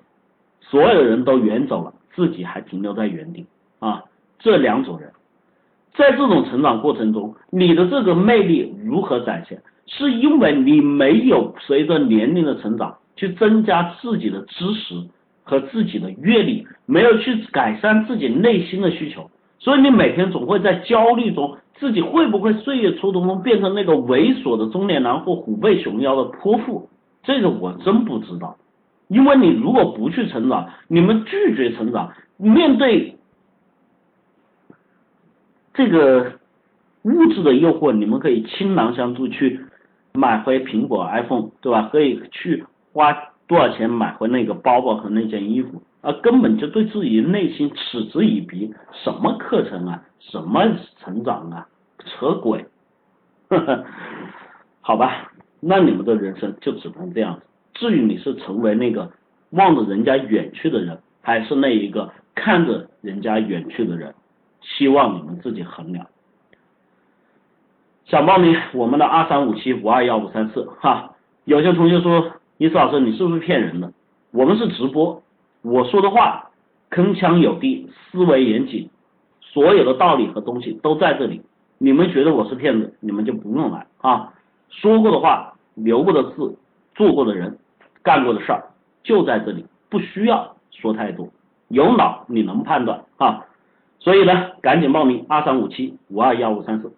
[0.61, 3.45] 所有人都远走了，自己还停留在原地。
[3.79, 4.05] 啊，
[4.39, 5.11] 这两种人。
[5.95, 9.59] 在这种成长过程中，你的这个魅力如何展现？
[9.87, 14.93] 是因为你没有随着年龄的成长去增加自己的知识
[15.43, 19.27] 和自己的阅历，没有去改善自己内心的需求，
[19.57, 26.89] 所以你每天总会在焦虑中，自己会不会岁月蹉跎中变成那个猥琐的中年男或虎背熊腰的泼妇？
[27.23, 28.55] 这个我真不知道，
[29.07, 33.15] 因为你如果不去成长，你们拒绝成长，面对。
[35.77, 36.31] 这个
[37.03, 39.59] 物质的诱惑，你们可以倾囊相助去
[40.13, 41.87] 买回苹果 iPhone，对吧？
[41.91, 43.15] 可以去花
[43.45, 48.73] 多少钱买回那个包包和那件衣服，啊，根本就对自己内心嗤之以鼻。
[48.91, 50.65] 什么课程啊，什么
[50.97, 51.67] 成长啊，
[51.99, 52.65] 扯鬼！
[53.49, 53.85] 呵呵，
[54.81, 57.41] 好吧，那你们的人生就只能这样子。
[57.75, 59.11] 至于你是成为那个
[59.51, 64.15] 望着人家远去的人，还是那一个看着人家远去的人？
[64.75, 66.07] 希望你们自己衡量。
[68.05, 71.15] 想报名我们的二三五七五二幺五三四哈，
[71.45, 73.91] 有些同学说，伊斯老师你是不是骗人的？
[74.31, 75.21] 我们是直播，
[75.61, 76.49] 我说的话
[76.89, 78.89] 铿锵有力，思维严谨，
[79.41, 81.41] 所有的道理和东西都在这里。
[81.79, 84.33] 你们觉得我是骗子，你们就不用来啊。
[84.69, 86.57] 说过的话，留过的字，
[86.95, 87.57] 做过的人，
[88.03, 88.63] 干过的事儿
[89.03, 91.27] 就在这里，不需要说太多。
[91.67, 93.43] 有脑你能判断啊。
[94.07, 96.93] 所以呢，赶紧报名二三五七五二幺五三四。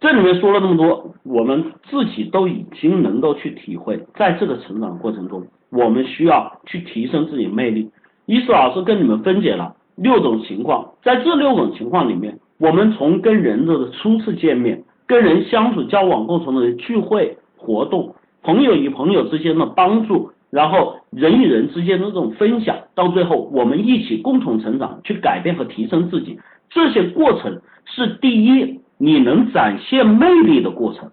[0.00, 7.90] 这里面说了那么多，我们自己都已经能够去体会，在这个成长过程中，我们需要去提升自己魅力。
[8.24, 20.32] 伊斯老师跟你们分解了六种情况，在这六种情况里面，我们从跟人的初次见面、跟人相处交往过程的聚会活动、朋友与朋友之间的帮助。
[20.50, 26.38] 然后人与人之间的这种分享，到最后我们一起共同成长，去改变和提升自己，
[26.70, 31.08] 这些过程是第一，你能展现魅力的过程；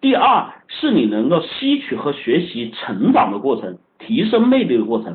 [0.00, 5.14] 第二，是你能够吸取和学习成长的过程，提升魅力的过程；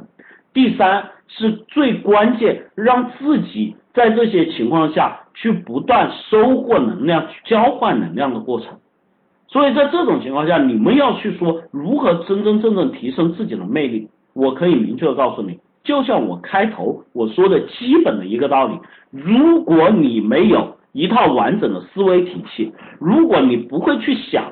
[0.53, 8.69] 第三，是最关键，让自己在这些情况下去不断收获能量、交换能量的过程。
[9.55, 18.77] 所以在这种情况下，你们要去说如何真真正正提升自己的魅力，我可以明确的告诉你，就像我开头我说的基本的一个道理，
[19.11, 24.43] 如果你没有一套完整的思维体系，如果你不会去想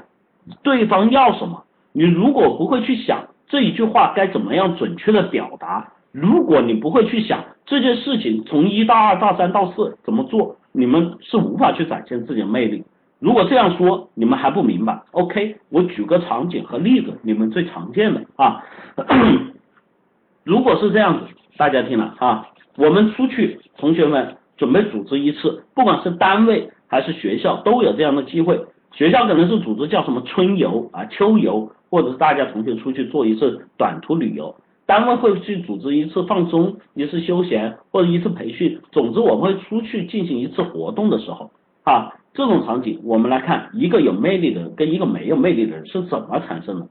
[0.61, 12.85] 对方要什么，你如果不会去想这一句话该怎么样准确的表达，如果你不会去想这件事情从一到二到三到四怎么做，你们是无法去展现自己的魅力。
[13.23, 18.61] 如果这样说你们还不明白，OK，我举个场景和例子，你们最常见的啊。
[20.43, 22.45] 如果是这样子，大家听了啊，
[22.75, 28.59] 我们出去，同学们准备组织一次，不管是单位还是学校，都有这样的机会。
[28.91, 34.53] 学校可能是组织叫什么春游啊、秋游，或者是大家同学出去做一次短途旅游。
[34.85, 38.81] 单位会去组织一次放松、一次休闲或者一次培训。
[38.91, 41.49] 总之，我们会出去进行一次活动的时候
[41.83, 46.87] 啊，这种场景，我们来看一个有魅力的人跟一个没有魅力的人是怎么产生的。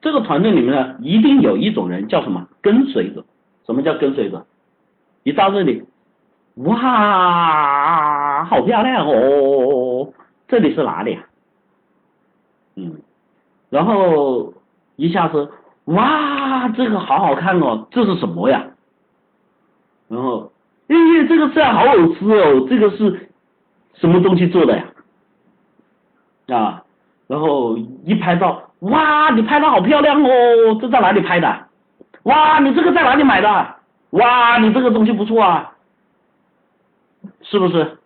[0.00, 3.24] 这个团队里面呢，一定有一种人叫什么跟随者。
[3.66, 4.44] 什么叫跟随者？
[5.22, 5.84] 一到这里，
[6.54, 10.12] 哇，好漂亮哦！
[10.48, 11.22] 这里是哪里啊？
[12.74, 12.96] 嗯，
[13.68, 14.52] 然后
[14.96, 15.48] 一下子，
[15.84, 18.66] 哇，这个好好看哦，这是什么呀？
[20.08, 20.50] 然后，
[20.88, 20.96] 哎，
[21.28, 23.29] 这个菜好好吃哦，这个是
[24.00, 24.84] 什么东西做的呀？
[26.48, 26.84] 啊，
[27.26, 28.70] 然后一拍照。
[28.80, 30.78] 哇，你拍的好漂亮哦！
[30.80, 31.66] 这在哪里拍的？
[32.22, 33.74] 哇，你这个在哪里买的？
[34.10, 35.74] 哇，你这个东西不错啊，
[37.42, 37.98] 是不是？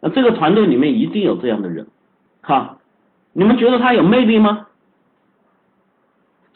[0.00, 1.86] 那这个团队里面一定有这样的人，
[2.42, 2.76] 哈，
[3.32, 4.66] 你们觉得他有魅力吗？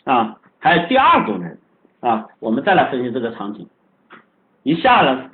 [0.04, 1.58] 啊，还有第二种人
[2.00, 3.66] 啊，我们再来分析这个场景，
[4.62, 5.30] 一下了，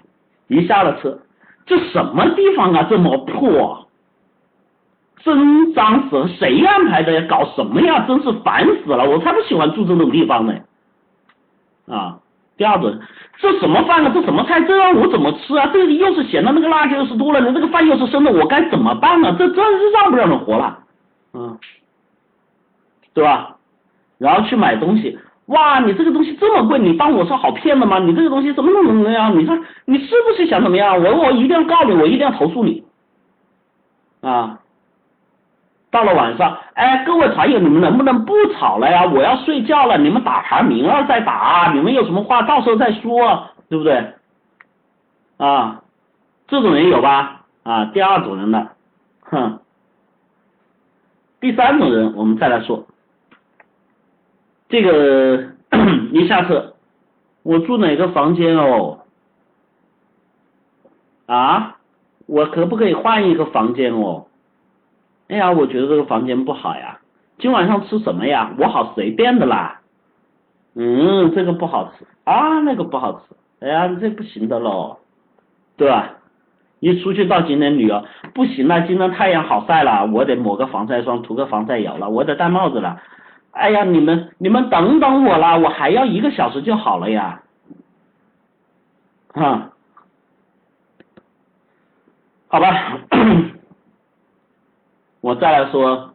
[0.47, 1.19] 一下了车，
[1.67, 3.81] 这什么地方啊，这么破？
[5.23, 6.29] 真脏死了！
[6.29, 7.27] 谁安排的呀？
[7.27, 8.05] 搞什么呀？
[8.07, 9.09] 真是烦死了！
[9.09, 10.55] 我才不喜欢住这种地方呢！
[11.89, 12.19] 啊，
[12.59, 13.01] 第二顿，
[13.39, 14.11] 这什么饭啊？
[14.13, 14.61] 这什么菜？
[14.61, 15.71] 这让我怎么吃啊？
[15.73, 19.35] 这里又是咸的，那个辣椒又是多了，你这个饭又是生的，我该怎么办呢？
[19.39, 20.79] 这真是让不让人活了？
[21.33, 21.59] 嗯，
[23.15, 23.57] 对吧？
[24.19, 27.99] 然后去买东西，哇，你这个东西这么贵，你当我是好骗的吗？
[27.99, 29.39] 你这个东西怎么怎么怎么样？
[29.39, 31.03] 你说你是不是想怎么样？
[31.03, 32.83] 我我一定要告你，我一定要投诉你
[34.23, 34.59] 啊！
[35.91, 39.05] 到了晚上，哎，各位团友，你们能不能不吵了呀？
[39.05, 44.15] 我要睡觉了，你们打牌明儿再打，你们有什么话到时候再说，对不对？
[45.37, 45.83] 啊，
[46.49, 47.43] 这种人有吧？
[47.65, 48.69] 啊，第二种人呢，
[49.21, 49.61] 哼，
[51.41, 52.87] 第三种人，我们再来说，
[54.75, 55.51] 这个
[56.11, 56.75] 一下次，
[57.45, 58.99] 我住哪个房间哦？
[61.27, 61.77] 啊，
[62.27, 64.27] 我可不可以换一个房间哦？
[65.29, 66.99] 哎呀，我觉得这个房间不好呀。
[67.39, 68.53] 今晚上吃什么呀？
[68.59, 69.81] 我好随便的啦。
[70.75, 73.21] 嗯，这个不好吃啊，那个不好吃。
[73.65, 74.97] 哎呀，这不行的喽，
[75.77, 76.15] 对吧？
[76.81, 78.05] 一出去到景点旅游，
[78.35, 83.01] 不行了，今天太阳好晒了，我得抹个防晒霜，涂个防晒油了，我得戴帽子了。
[83.55, 87.41] 哎呀，你们你们等等我啦，我还要一个小时就好了呀。
[89.33, 89.73] 啊，
[92.49, 93.01] 好吧。
[95.23, 96.15] 我再来说，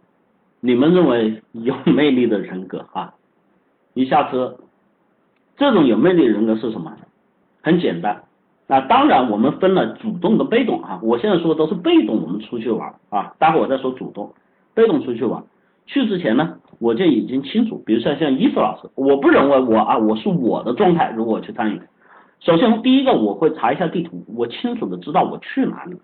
[0.59, 3.15] 你们认为有魅力的人格啊，
[3.93, 4.57] 一下车，
[5.57, 6.95] 这种有魅力的人格是什么？
[7.63, 8.23] 很简单，
[8.67, 14.33] 那当然我们分了主动跟被动啊，我现在说的都是被动，我们出去玩啊，待会我再说主动，
[14.73, 15.43] 被动出去玩，
[15.87, 21.81] 去之前呢，我就已经清楚，比如说像伊思老师，我不认为我啊我是我的状态，如果我去参与，
[22.39, 25.95] 首先第一个我会查一下地图，我清楚的知道我去哪里。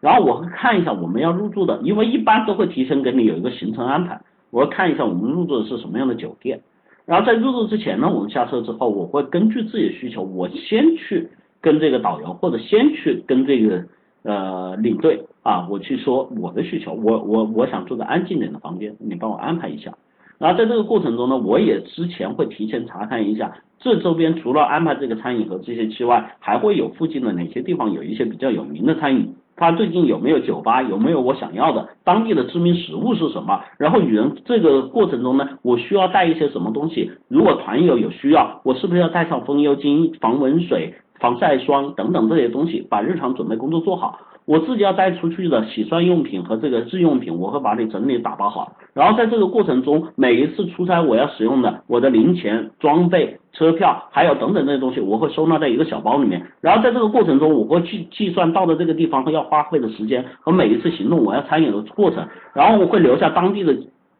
[0.00, 4.18] 然后我会看一下我们要入住的，因为一般都会提前给你有一个行程安排。
[4.50, 6.60] 我会看一下我们入住的是什么样的酒店。
[7.04, 11.28] 然后在入住之前呢，我们下车之后，我会根据自己的需求，我先去
[11.60, 13.84] 跟这个导游或者先去跟这个
[14.22, 19.92] 呃领队啊，我去说我的需求，我我我想住个安静点的房间，你帮我安排一下。
[20.40, 29.34] 然后在这个过程中呢，我也之前会提前查看一下，这周边除了安排这个餐饮和这些之外，还会有附近的哪些地方有一些比较有名的餐饮。
[29.54, 30.82] 他最近有没有酒吧？
[30.82, 33.60] 有没有我想要的当地的知名食物是什么？
[33.76, 37.10] 然后与人这个过程中呢，我需要带一些什么东西？
[37.28, 44.18] 如果团友有需要，我是不是要带上风油精、防蚊水、防晒霜等等这些东西，把日常准备工作做好？
[44.44, 48.72] 我自己要带出去的洗涮用品和这个日用品，我会把你整理打包好。
[48.94, 56.44] 然后在这个过程中，每一次出差我要使用的我的零钱、装备、车票，还有等等这些东西，我会收纳在一个小包里面。
[56.60, 62.26] 然后在这个过程中，我会去计算到的这个地方要花费的时间和每一次行动我要参与的过程。
[62.52, 63.76] 然后我会留下当地的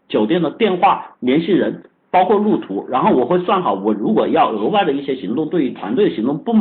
[0.08, 1.82] 酒店的电话联系人。
[2.10, 6.52] 包括路途，然后我会算好，我如果要额外的一些行动，对于团队行动不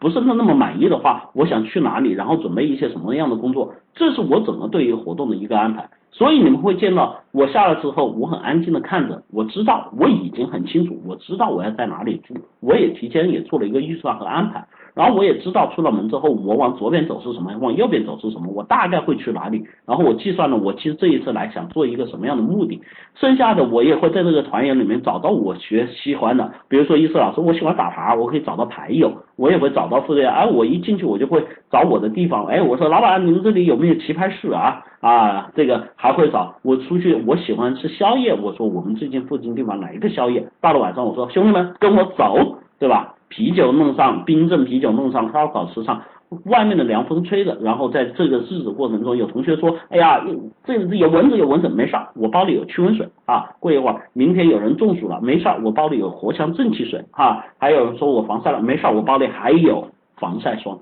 [0.00, 5.88] 不是那那么满意的话，我想去哪里，然后准备一些什么样的工作，这是我整个对于活动的一个安排。
[6.10, 14.66] 所以你们会见到我下了之后，我很安静的看着，我知道我已经很清楚，我知道我要在哪里住，我也提前也做了一个预算和安排。
[14.96, 22.80] 然后我也知道出了门之后我往左边走是什么，往右边走是什么，我大概会去哪里，然后我计算了我其实这一次来想做一个什么样的目的，
[23.14, 34.82] 剩下的我也会在这个团员里面找到我学喜欢的，比如说伊思老师我喜欢打牌，我可以找到牌友，我也会找到副队，哎，我一进去我就会找我的地方，哎，我说老板你们这里有没有棋牌室啊？
[35.00, 40.48] 啊，这个还会找我出去，我喜欢吃宵夜，我说我们最近附近地方哪一个宵夜？
[40.60, 43.12] 到了晚上我说兄弟们跟我走，对吧？
[43.28, 46.02] 啤酒弄上，冰镇啤酒弄上，烧烤吃上，
[46.44, 50.24] 外面的凉风吹着，然后在这个日子过程中，有同学说，哎呀，
[50.64, 53.50] 这有蚊子有蚊子，没事儿，我包里有驱蚊水啊。
[53.58, 57.44] 过一会儿，明天有人中暑了，没事儿，我包里有藿香正气水啊。
[57.58, 60.78] 还有人说我防晒了，没事儿，我包里还有防晒霜。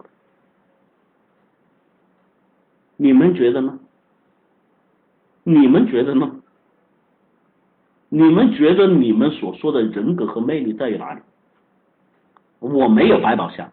[2.96, 3.78] 你们觉得呢？
[5.42, 6.30] 你们觉得呢？
[8.08, 11.20] 你们觉得你们所说的人格和魅力在于哪里？
[12.72, 13.70] 我没有百宝箱，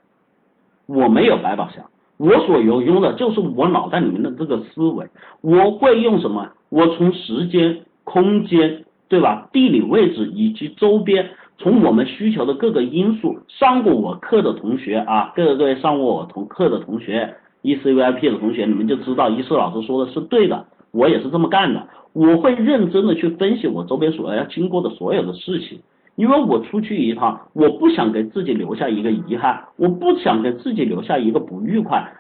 [0.86, 1.86] 我没有百宝箱，
[2.18, 5.08] 我所拥有的就是我脑袋里面的这个思维。
[5.40, 6.50] 我会用什么？
[6.70, 9.48] 我从时间、空间，对吧？
[9.54, 20.66] 地理位置以及周边，从我们需求的各个因素，上过我课的同学啊，各个各位上过我同课的同学，E C V I P 的同学，你们就知道一世老师说的是对的。
[20.92, 25.80] 我也是这么干的，我会认真的去分析我周边所要经过的所有的事情，
[26.16, 32.14] 因为我出去一趟，我不想给自己留下一个遗憾，我不想给自己留下一个不愉快。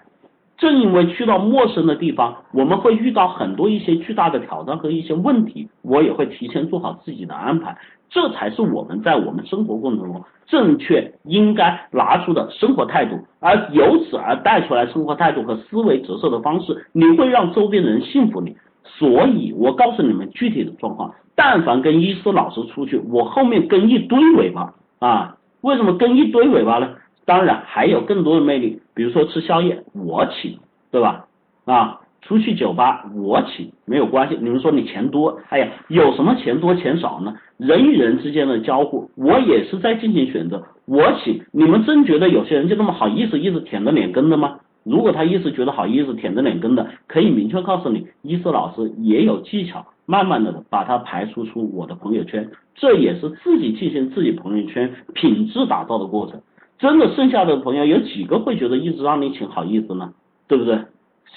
[0.57, 7.75] 正因为去到陌生的地方，我们会遇到很多一些巨大的挑战和一些问题，我也会提前做好自己的安排，
[8.09, 18.55] 这才是我们在我们生活过程中正确应该拿出的生活态度，而由此而带出来生活态度和思维折射的方式，你会让周边的人信服你。
[18.97, 26.89] 所以我告诉你们具体的状况，但凡跟医师老师出去，我后面跟一堆尾巴啊，为什么跟一堆尾巴呢？
[27.25, 30.57] 当然还有更多的魅力，比如说吃宵夜我请，
[30.91, 31.25] 对吧？
[31.65, 34.37] 啊，出去酒吧我请，没有关系。
[34.41, 37.33] 你们说你钱多，哎呀，有什么钱多钱少呢？
[37.57, 41.41] 人与人之间的交互，我也是在进行选择，我请。
[41.51, 44.57] 你们真觉得有些人就那么好意思一直舔着脸跟的吗？
[44.84, 56.41] 如果他一直觉得好意思舔着脸跟的，可以明确告诉你，一是老师也有技巧，慢慢的把他排除出我的朋友圈，这也是自己进行自己朋友圈品质打造的过程。
[56.79, 60.11] 真的剩下的朋友有几个会觉得一直让你请好意思呢？
[60.47, 60.79] 对不对？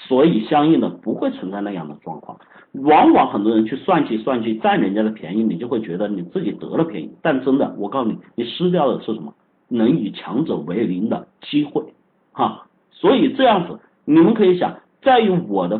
[0.07, 2.37] 所以相应的不会存在那样的状况。
[2.73, 7.09] 往往很多人去算计算计占人家的便宜，你就会觉得你自己得了便宜。
[7.21, 9.33] 但真的，我告诉你，你失掉的是什么？
[9.69, 11.81] 能与强者为邻的机会，
[12.33, 12.65] 哈。
[13.05, 15.79] 所以这样子，你们可以想，在于我的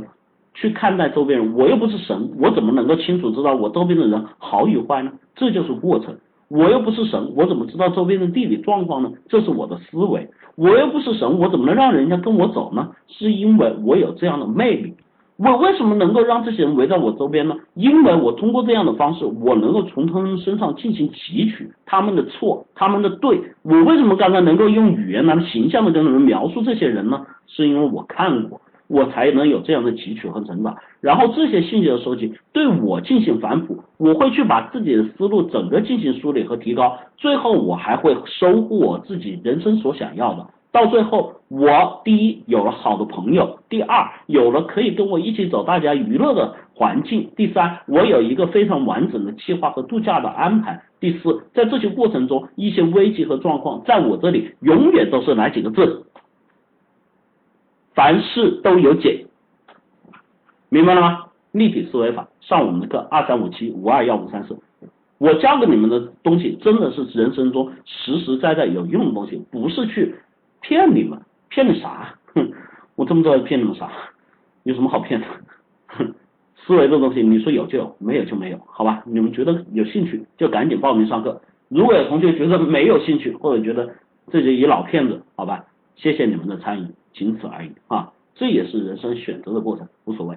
[0.54, 5.12] 去看待周边人，我又不是神，我怎么能够清楚知道我周边的人好与坏呢？
[5.36, 6.16] 这就是过程。
[6.50, 9.12] 我又不是神，我怎么知道周边的地理状况呢？
[9.28, 10.30] 这是我的思维。
[10.56, 12.92] 我又不是神，我怎么能让人家跟我走呢？
[13.08, 14.94] 是因为我有这样的魅力。
[15.38, 17.56] 我为什么能够让这些人围在我周边呢？
[17.74, 23.42] 因为我通过这样的方式，我能够从他们身上进行汲取他们的错，他们的对。
[23.64, 27.26] 我为什么刚才能够用语言来形象的跟你们描述这些人呢？
[27.48, 28.62] 是因为我看过。
[28.88, 40.46] 我才能有这样的汲取和成长，然后这些信息的收集对我进行反哺，我会去把自己的思路整个进行梳理和提高，最后我还会收获我自己人生所想要的。
[40.76, 56.04] 到最后，我第一有了好的朋友，第二有了可以跟我一起走大家娱乐的环境，第三我有一个非常完整的计划和度假的安排，第四在这些过程中一些危机和状况在我这里永远都是哪几个字？
[57.94, 59.28] 凡事都有解，
[60.68, 61.28] 明白了吗？
[61.54, 64.58] 立体思维法，上我们的课二三五七五二幺五三四，
[65.20, 70.14] 我教给你们的东西真的是人生中实实在在有用的东西，不是去
[70.68, 72.16] 骗你们，骗你啥？
[72.34, 72.52] 哼，
[72.96, 73.88] 我这么多骗你们啥？
[74.64, 75.28] 有什么好骗的？
[75.86, 76.12] 哼，
[76.56, 79.04] 思维这东西，你说有就有，没有就没有，好吧？
[79.06, 81.40] 你们觉得有兴趣就赶紧报名上课，
[81.70, 83.88] 如果有同学觉得没有兴趣，或者觉得
[84.32, 85.64] 自己一老骗子，好吧？
[85.96, 86.88] 谢谢你们的参与。
[87.14, 90.36] 仅此而已啊，这也是人生选择的过程，无所谓。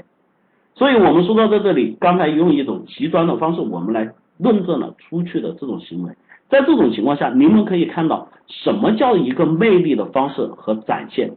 [0.75, 6.13] 所以我们说到在这里，刚才用一种极端的方式，我们来论证了出去的这种行为。
[6.49, 11.31] 在这种情况下，你们可以看到什么叫一个魅力的方式和展现，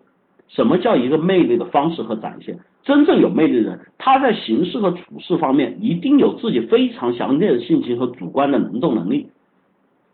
[0.47, 2.57] 什么叫一个魅力的方式和展现。
[2.83, 9.27] 真正有魅力的人，他在行事和处事方面一定有自己非常强烈的信心和主观的能动能力，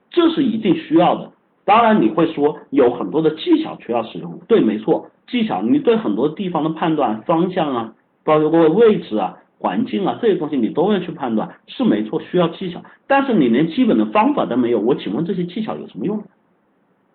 [0.09, 1.31] 这是一定需要的。
[1.63, 5.09] 当然你会说有很多的技巧需要使用，对，没错。
[5.27, 7.93] 技巧，你对很多地方的判断方向啊，
[8.23, 12.83] 包括位置啊、环境啊这些东西，你都要去判断，是没错，需要技巧。
[13.07, 16.23] 但是你连基本的方法都没有，我请问这些技巧有什么用？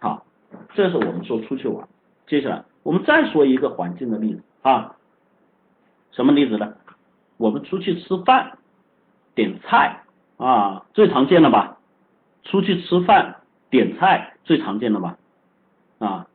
[0.01, 0.25] 好，
[0.75, 1.87] 这是我们说出去玩。
[2.27, 4.97] 接下来我们再说一个环境的例子啊，
[6.11, 6.73] 什么例子呢？
[7.37, 8.59] 我们出去吃饭
[9.35, 10.01] 点菜
[10.39, 11.77] 啊，最常见的吧？
[12.45, 13.37] 出去吃饭
[13.71, 15.17] 点菜最常见的吧？
[15.99, 16.27] 啊，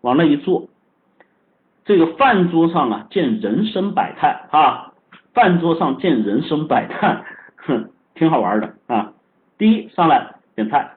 [0.00, 0.68] 往那一坐，
[1.84, 4.93] 这个饭桌上啊见人生百态啊，
[5.34, 7.22] 饭桌上见人生百态，
[7.56, 9.12] 哼， 挺好玩的啊。
[9.58, 10.92] 第一上来点菜，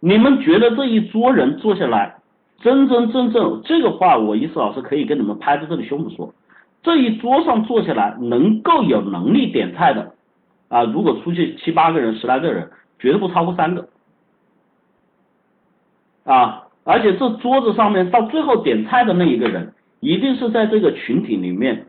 [0.00, 2.16] 你们觉得这一桌人坐下来，
[2.60, 6.34] 真真正正这个话，我意思老师可以跟你们拍在这里胸脯说，
[6.82, 10.14] 这一桌上坐下来能够有能力点菜的
[10.68, 13.88] 啊，如果出去七八个人、十来个人，绝对不超过三个
[16.24, 16.64] 啊。
[16.84, 21.86] 而且这桌子上面到最后点菜的那一个人，一定是在这个群体里面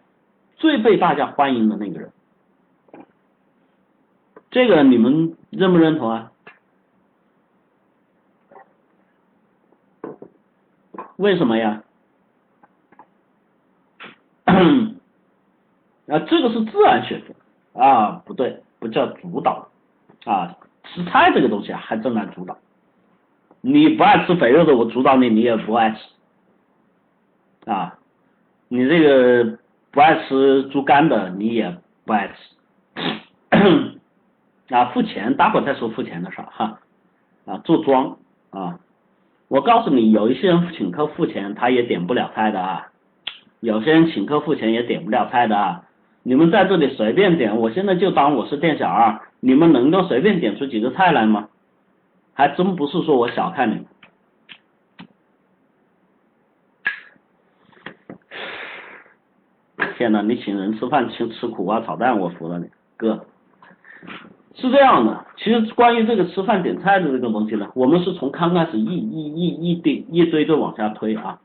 [0.61, 2.11] 最被大家欢迎的那个人。
[4.51, 6.31] 这个你们认不认同啊？
[11.15, 11.83] 为什么呀？
[14.45, 17.33] 啊，这个是自然选择
[17.81, 19.67] 啊，不对，不叫主导
[20.25, 22.55] 啊，吃菜这个东西啊，还真难主导。
[23.61, 27.97] 你不爱吃肥肉的，我主导你，你也不爱吃啊。
[28.67, 29.57] 你这个
[29.91, 32.33] 不爱吃猪肝的，你也不爱吃
[34.73, 34.85] 啊。
[34.93, 36.79] 付钱，待会再说付钱的事儿哈。
[37.45, 38.17] 啊，做庄
[38.51, 38.79] 啊，
[39.47, 42.87] 我告诉你，有一些人请客付钱，他也点不了菜的啊。
[43.59, 45.83] 有些人请客付钱也点不了菜的啊。
[46.23, 51.49] 你们在这里随便点，我现在就当我是店小二，你们能够随便点出几个菜来吗？
[52.33, 53.85] 还真不是说我小看你们，
[60.01, 60.23] 天哪！
[60.23, 62.65] 你请人吃饭请吃苦瓜炒蛋，我服了你，
[62.97, 63.23] 哥。
[64.55, 71.39] 是这样的，其实关于这个吃饭点菜的这个东西呢，我们是从刚开始一一一一堆一堆堆往下推啊。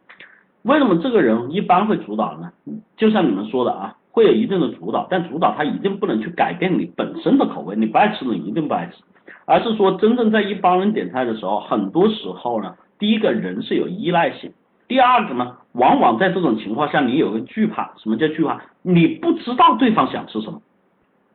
[0.62, 2.50] 为什么这个人一般会主导呢？
[2.96, 9.02] 就像你们说的啊，会有一定的主导，但主导他一定不能去改变你本身的口味，你不爱吃的一定不爱吃。
[9.44, 14.50] 而是说，真正在一帮人点菜的时候，很多时候呢，第一个人是有依赖性，
[14.88, 17.90] 第二个呢，往往在这种情况下，你有个惧怕。
[17.96, 18.60] 什么叫惧怕？
[18.82, 20.60] 你不知道对方想吃什么，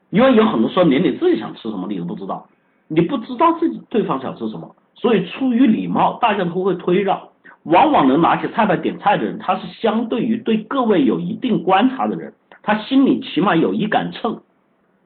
[0.10, 2.48] 因为有很多时候连你自己想吃什么你都不知道，
[2.88, 7.20] 你不知道自己对方想吃什么，所以出于礼貌，大家都会推让。
[7.64, 12.34] 往往能拿起菜牌点菜的人，他是相对于对各位有一定观察的人，
[12.64, 14.42] 他心里起码有一杆秤。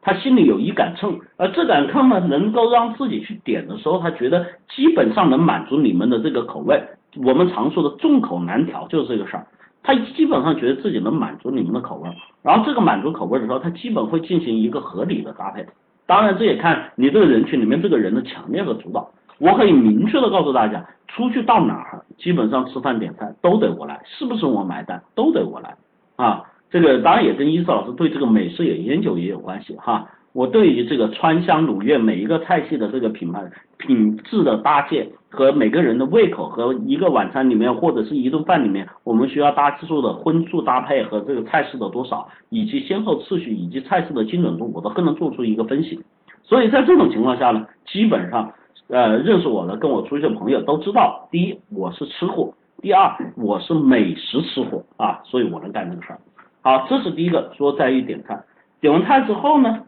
[0.05, 6.79] 他心里有一杆秤，而这杆秤呢，能够让自己去点的时候，他觉得基本上能满足你们的这个口味。
[7.23, 9.47] 我们常说的众口难调就是这个事儿。
[9.81, 12.09] 他基本上觉得自己能满足你们的口味，
[12.43, 15.65] 然后这个满足口味的时候，他基本会进行一个合理的搭配。
[16.05, 19.09] 当然，这也看你这个人群里面这个人的强烈的主导。
[19.39, 25.75] 我可以明确的告诉大家，出去到哪儿，基本上吃饭点菜都得我来，是不是我买单都得我来
[26.15, 26.43] 啊。
[26.75, 30.05] 这个当然也跟伊斯老师对这个美食也研究也有关系哈。
[30.33, 33.41] 我对于这个川湘鲁粤每一个菜系的这个品牌
[33.77, 45.97] 品质的搭建和每个人的胃口和一个晚餐里面或者是一顿饭里面我们需要搭数的荤素搭配和这个菜式的多少以及先后次序以及菜式的精准度我都更能做出一个分析。
[46.43, 48.51] 所以在这种情况下呢，基本上
[48.89, 56.19] 呃认识我的跟我出去的朋友都知道，第一我是吃货，第二我是美食吃货啊，所以我能干这个事儿。
[56.65, 58.43] 好，这是第一个，说在于点菜，
[58.81, 59.83] 点完菜之后呢，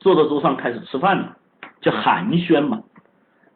[0.00, 1.34] 坐到桌上开始吃饭了，
[1.80, 2.82] 叫寒暄嘛。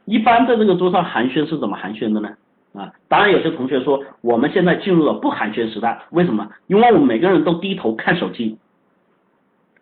[0.07, 2.31] 一般在这个桌上寒暄是怎么寒暄的呢？
[2.73, 6.49] 啊，当然有些同学说我们现在进入了不寒暄时代，为什么？
[6.67, 8.59] 因为我们每个人都低头看手机。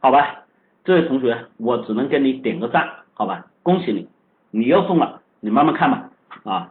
[0.01, 0.43] 好吧，
[0.83, 4.09] 这位同学，我只能给你点个赞，好吧，恭喜你，
[4.51, 6.11] 你又中了，你慢慢看吧。
[6.43, 6.69] 啊，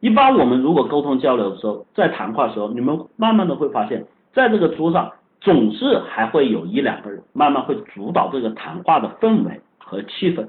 [0.00, 4.04] 一般我们如果沟通交流的时候，在谈话的时候，你们慢慢的会发现，
[4.34, 5.10] 在这个桌上。
[5.44, 10.48] 总是还会有一两个人慢慢会主导这个谈话的氛围和气氛，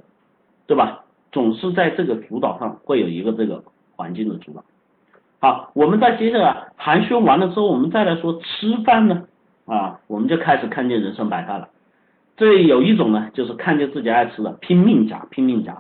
[0.65, 1.01] 对吧？
[1.33, 3.61] 总是在这个主导上会有一个这个
[3.93, 4.63] 环境的主导。
[5.41, 9.23] 好，我们再接下来寒暄完了之后，我们再来说吃饭呢
[9.65, 11.67] 啊，我们就开始看见人生百态了。
[12.37, 15.73] 这有一种呢，就是看见自己爱吃的拼命夹拼命夹；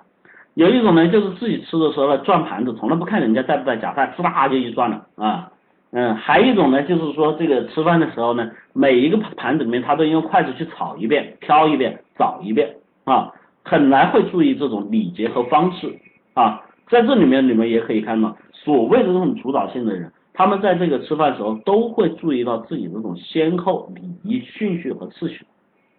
[0.55, 5.51] 有一种呢，就是自己吃的时候呢转盘子，从来不看人家在不在夹菜，呲啦就一转了啊。
[5.97, 12.75] 嗯，还有一种呢，就是说这个吃饭的时候呢，每一个盘子里面他都用筷子去炒一遍、挑一遍、找一遍
[13.05, 13.31] 啊，
[13.63, 15.97] 很难会注意这种礼节和方式
[16.33, 16.61] 啊。
[16.89, 25.45] 在这里面你们也可以看到，所谓的这种主导性的人，他们在这个吃饭时候都会注意到自己这种先后礼仪顺序和次序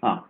[0.01, 0.23] 啊。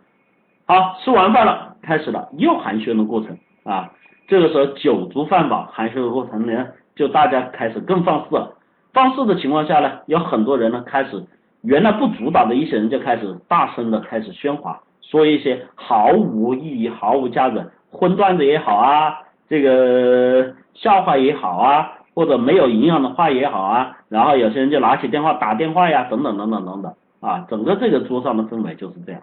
[0.65, 3.91] 好，吃完饭了，开始了又寒暄的过程啊。
[4.29, 8.53] 这个时候酒足饭饱，寒暄的过程呢，就大家开始更放肆了。
[8.97, 11.23] 放肆的情况下呢，有很多人呢开始，
[11.61, 19.15] 原来不主导的一些人就开始大声的开始喧哗，说一些毫无意义、毫无价值、荤段子也好啊，
[19.47, 29.21] 这个笑话也好啊，或者没有营养的话也好啊，然后有些人就拿起电话打电话呀，等等等等等等啊，整个这个桌上的氛围就是这样。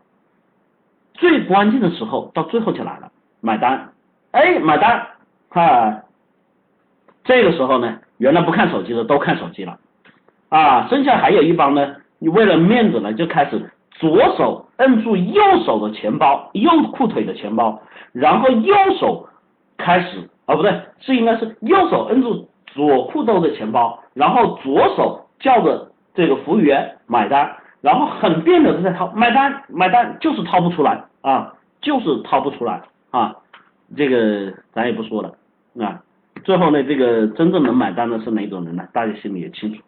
[1.15, 3.11] 最关键的时候到最后就来了，
[3.41, 3.89] 买单，
[4.31, 5.05] 哎，买单，
[5.49, 6.03] 哈，
[7.25, 7.99] 这个时候呢。
[8.25, 9.79] 原来不看手机的都看手机了，
[10.49, 17.79] 啊，剩下还有一帮呢，你为了面子呢，就开始左手摁住右手的钱包，右裤腿的钱包，
[18.13, 19.29] 然后右手
[19.77, 31.53] 开始，啊不对，是应该是右手摁住左裤兜的钱包，然后左手叫着这个服务员买单，然后很别扭的在掏，买单买单就是掏不出来啊，
[31.83, 33.37] 就是掏不出来啊，
[33.95, 35.29] 这个咱也不说了
[35.85, 36.01] 啊。
[36.43, 38.87] 最后呢，这个真正能买单的是哪种人呢？
[38.93, 39.81] 大家心里也清楚。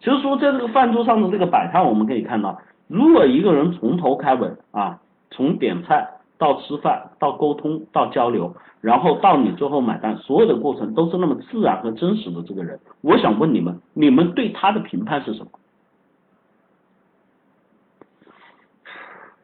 [0.00, 4.98] 其实说在这个饭桌上的这个摆摊，我们可以看到，如果一个人从头开尾啊，
[5.30, 15.50] 从点菜到吃饭到沟通到交流，然后到你最后买单，所有的过程都是那么自然和真实的这个人，我想问你们，你们对他的评判是什么？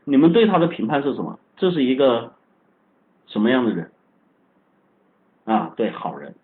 [0.04, 1.38] 你们对他的评判是什么？
[1.56, 2.32] 这是一个
[3.26, 3.90] 什么样的人？
[5.48, 6.34] 啊，对，好人。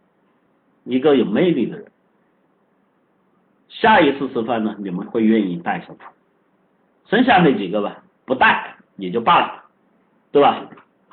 [0.84, 1.86] 一个有魅力的人，
[3.68, 6.10] 下一次吃饭呢，你们会愿意带上他，
[7.08, 9.64] 剩下那几个吧，不带也就罢了，
[10.32, 10.68] 对吧？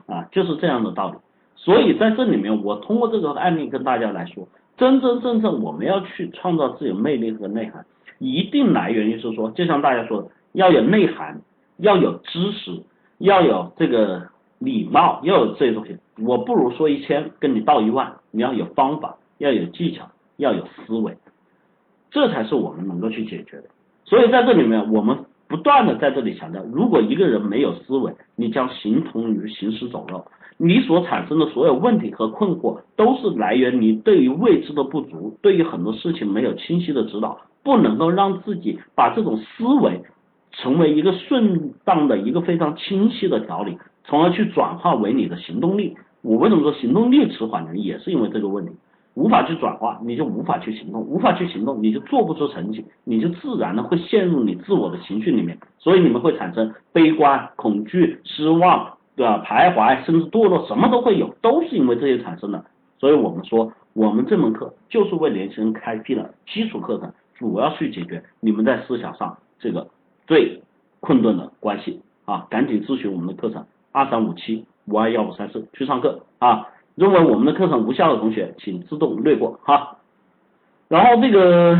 [0.08, 1.18] 啊，就是这样的道理。
[1.56, 7.86] 所以在这里面，我通过这个案例跟大家来说，真真正正我们要去创造自己魅力和内涵，
[8.20, 11.42] 一定来源于是说，就像大家说的，要有内涵，
[11.78, 12.84] 要有知识，
[13.20, 14.28] 要有这个
[14.62, 15.98] 礼貌，要有这些东西。
[16.18, 19.18] 我不如说一千，跟你道一万，你要有方法。
[19.42, 20.08] 要有技巧，
[20.38, 21.18] 要有思维，
[22.12, 23.64] 这才是我们能够去解决的。
[24.06, 30.24] 所以在这里面，我们不断的在这里强调，如果一个人没有思维，你将形同于行尸走肉。
[30.58, 40.04] 你所产生的所有问题和困惑，都是来源于对于未知的不足，对于很多事情没有清晰的指导，不能够让自己把这种思维
[40.52, 45.96] 成为一个顺当的一个非常清晰的条理，从而去转化为你的行动力。
[46.22, 47.76] 我为什么说行动力迟缓呢？
[47.76, 48.72] 也是因为这个问题。
[49.14, 59.44] 无法去转化，你就无法去行动，无法去行动，你就做不出成绩，你就自然的会陷入你自我的情绪里面，所以你们会产生悲观、恐惧、失望，对吧？
[59.46, 62.64] 徘徊，甚至堕落，什么都会有，都是因为这些产生的。
[63.00, 69.86] 所以我们说，我们这门课就是为年轻人开辟了基础课程，主要去解决你们在思想上这个
[70.32, 70.64] 最
[71.02, 72.48] 困顿的关系啊！
[72.50, 76.70] 赶紧咨询我们的课程二三五七五二幺五三四去上课啊！
[76.96, 79.98] 认为我们的课程无效的同学，请自动略过哈。
[80.88, 81.78] 然后这个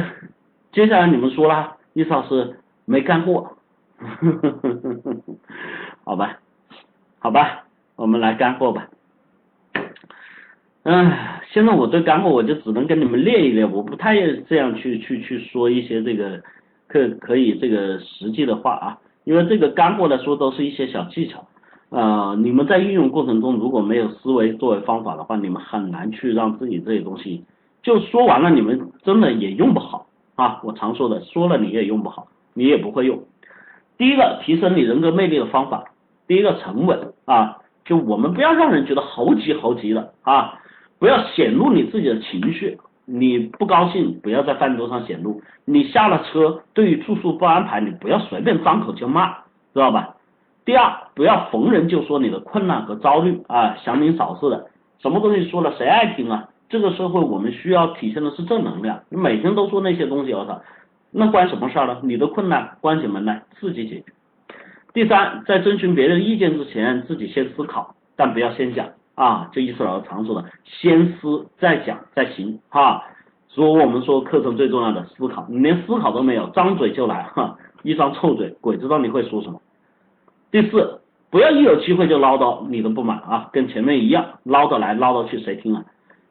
[0.74, 3.56] 接下来你们说了，意思是没干货，
[6.04, 6.38] 好吧，
[7.20, 7.64] 好吧，
[7.96, 8.90] 我们来干货吧。
[10.84, 11.10] 嗯，
[11.54, 14.14] 现在我对干货我就只能跟你们列一列，我不太
[14.50, 16.44] 这样去去去说一些这个
[16.92, 21.48] 可可以这个实际的话啊，因为这个干货来说都是一些小技巧。
[21.90, 27.44] 呃，你们在运用过程中如果没有思维作为方法的话，你们很难去让自己这些东西，
[27.82, 30.60] 就说完了，你们真的也用不好啊。
[30.64, 33.24] 我常说的，说了你也用不好，你也不会用。
[33.98, 35.86] 第一个提升你人格魅力的方法，
[36.28, 40.60] 第一个沉稳啊，就我们不要让人觉得猴急猴急的啊，
[41.00, 42.78] 不要显露你自己的情绪，
[43.12, 49.28] 你不高兴不要在饭桌上显露，你下了车对于住宿不安排，你不要随便张口就骂，
[49.74, 50.16] 知道吧？
[50.64, 54.68] 第二，不要逢人就说你的困难和焦虑啊，祥林嫂似的，
[55.00, 56.48] 什么东西说了谁爱听啊？
[56.70, 60.62] 这个社会我们需要体现的是正能量，你每天都说那些东西，我操，
[61.12, 62.00] 那关什么事儿呢？
[62.04, 64.06] 你的困难关起门来自己解决。
[64.94, 73.04] 第三，在征询别人意见之前，自己先思考，但不要先讲啊，这意思老师常说的，先思再讲再行哈。
[73.48, 79.62] 所以我们说课程最重要的思考，你连思考都没有，张嘴就来哈，一张臭嘴，鬼知道你会说什么。
[80.52, 85.84] 第四，不要一有机会就唠叨你的不满啊，跟前面一样唠叨来唠叨去，谁听啊？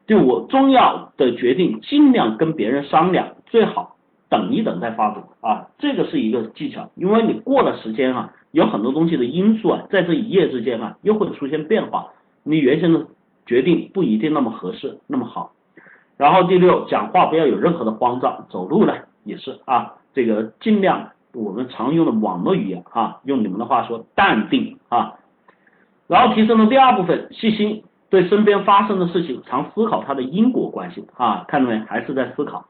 [0.07, 3.95] 第五，重要的决定尽量跟别人商量，最好
[4.27, 12.07] 等一等再发布啊，这个是一个技巧，因为你过了时间啊，有很多东西的因素啊，在这一夜之间啊，又会出现变化，
[12.43, 13.05] 你原先的
[13.45, 15.53] 决定不一定那么合适，那么好。
[16.17, 21.09] 然后第六，讲话不要有任何的慌张，走路呢也是啊，这个尽量。
[21.33, 25.13] 我们常用的网络语言啊，用你们的话说，淡定啊，
[26.07, 31.79] 然后提升了第二部分，细心，对身边发生的事情常思考它的因果关系啊，看到没？
[31.87, 32.65] 还是在思考。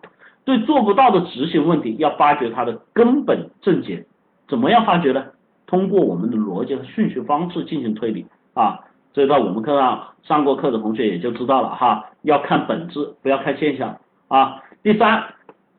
[0.45, 4.05] 对做不到的执行问题，要发掘它的根本症结。
[4.47, 5.25] 怎么样发掘呢？
[5.65, 8.79] 通过我们的逻辑和顺序方式进行推理啊。
[9.13, 13.97] 这到我们课上上过课的同学也就知道了哈，要看本质，不要看现象
[14.27, 14.61] 啊。
[14.83, 15.23] 第三，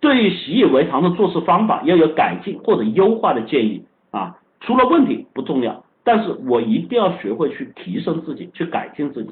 [0.00, 4.36] 对于习以为常的做事方法，要有改进或者优化的建议啊。
[4.60, 9.30] 出了问题不重要，但是我一定要学会去提升自己，去改进自己。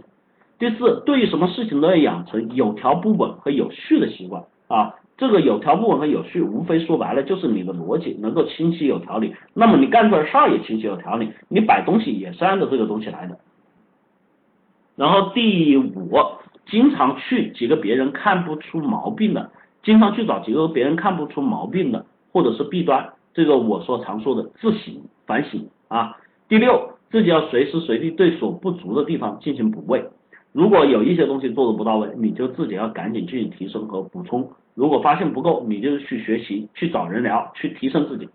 [0.58, 4.94] 第四，对于什么事情都要养成有条不紊和有序的习惯啊。
[5.16, 13.38] 这个有条不紊和有序，无非说白了就是你的逻辑能够清晰有条理，那么你干出来事儿也清晰有条理，你摆东西也是按照这个东西来的。
[15.00, 16.10] 然后第五，
[16.66, 19.50] 经常去几个别人看不出毛病的，
[19.82, 26.18] 经常去找几个别人看不出毛病的，或者是弊端，这个我说常说的自省反省啊。
[26.50, 30.04] 第六，自己要随时随地对所不足的地方进行补位，
[30.52, 34.46] 如果有一些东西做的不到位，你就自己要赶紧进行提升和补充。
[34.74, 38.28] 如果发现不够，你就去学习，去找人聊，去提升自己。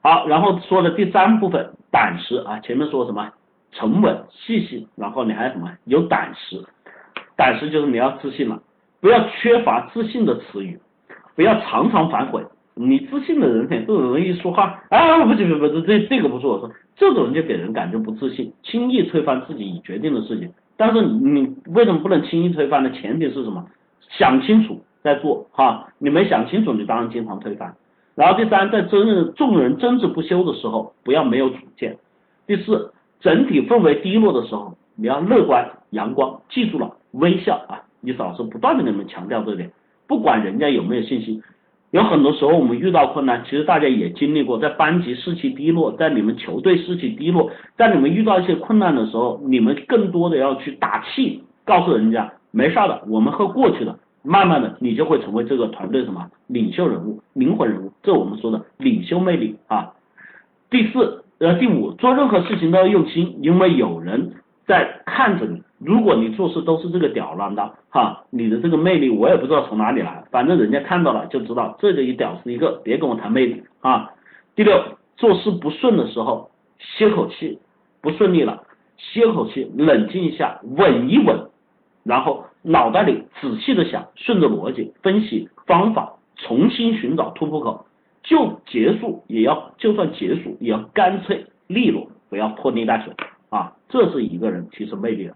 [0.00, 3.28] 好，然后说的第三部分，胆识啊，前面说什么
[3.72, 6.64] 沉稳细心，然后你还有什么有胆识，
[7.36, 8.62] 胆识就是你要自信了，
[9.00, 10.78] 不要缺乏自信的词语，
[11.36, 12.44] 不要常常反悔。
[12.74, 20.52] 你自信的人呢，这种容易说话，啊，不行不行，这这个不是我说，这种人就给人感觉不自信，轻易推翻自己已决定的事情。
[20.76, 22.90] 但是你为什么不能轻易推翻呢？
[22.90, 23.66] 前提是什么？
[24.10, 24.80] 想清楚。
[25.00, 27.72] 再做哈，你没想清楚，你当然经常推翻。
[28.16, 31.96] 然后第三，在争众人争执不休的时候，不要没有主见。
[32.48, 37.82] 第四，整体氛围低落的时候，你要乐观阳光，记住了微笑啊！
[38.00, 39.70] 李老师不断的给你们强调这点，
[40.06, 41.42] 不管人家有没有信心，
[41.90, 53.98] 有很多时候我们遇到困难，其实大家也经历过，在班级士气低落，在你们球队士气低落，在你们遇到一些困难的时候，你们更多的要去打气，告诉人家没事的，我们会过去的。
[54.24, 59.92] 慢慢的，你就会成为这个团队什么领袖人物、灵魂人物，这我们说的领袖魅力啊。
[60.68, 64.34] 第四呃第五，做任何事情都要用心，因为有人
[64.66, 65.62] 在看着你。
[65.78, 74.10] 如果你做事都是这个吊儿郎当哈，你的这个魅力我也不知道从哪里来，反正人家看到了就知道这个一屌丝一个，别跟我谈魅力啊。
[74.56, 74.82] 第六，
[75.16, 77.58] 做事不顺的时候歇口气，
[78.00, 78.62] 不顺利了
[78.96, 81.48] 歇口气，冷静一下，稳一稳，
[82.04, 82.44] 然后。
[82.60, 87.86] 脑袋里仔细的想，顺着逻辑分析方法，重新寻找突破口，
[88.28, 93.14] 就结束也要，就算结束也要干脆利落，不要拖泥带水
[93.48, 95.34] 啊，这是一个人提升魅力的。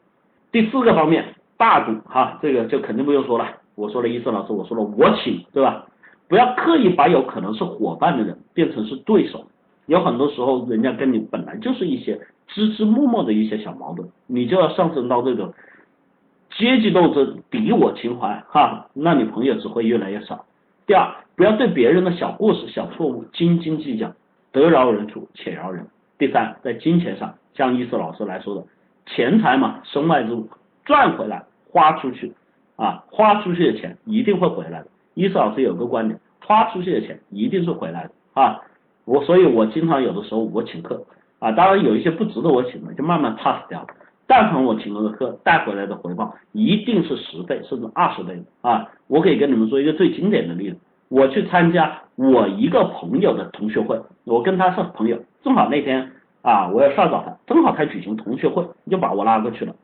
[0.50, 5.86] 第四个方面，大度哈，这个就肯定不用说了，我说了伊思老师，我说了我请，对吧？
[6.28, 9.46] 不要刻意把有可能是伙伴的人变成是对手，
[9.86, 15.54] 有很多时候人家跟你本来就是一些枝枝末末的一些小矛盾，你就要上升到这种。
[16.58, 20.44] 阶级斗争、敌我情怀，哈，那你朋友只会越来越少。
[20.92, 24.12] 第二，不要对别人的小故事、小错误斤斤计较，
[24.52, 25.86] 得饶人处且饶人。
[26.18, 28.66] 第三，在金钱上，像伊思老师来说的，
[29.06, 30.50] 钱财嘛，身外之物，
[30.84, 32.34] 赚回来花出去，
[32.76, 34.88] 啊，花出去的钱一定会回来的。
[35.14, 38.60] 伊思老师有个观点，花出去的钱一定是回来的啊。
[39.06, 41.02] 我所以，我经常有的时候我请客
[41.38, 43.86] 啊，当然有一些不值得我请的，就慢慢 pass 掉了。
[44.26, 48.88] 但凡我请了个客带回来的回报一定是十倍甚至二十倍的啊！
[49.08, 50.76] 我可以跟你们说一个最经典的例子，
[51.08, 56.10] 我去参加我一个朋友的同学会，我跟他是朋友，正好那天
[56.40, 59.74] 啊我要上找他，正好他举行同学会，就把我拉过去了。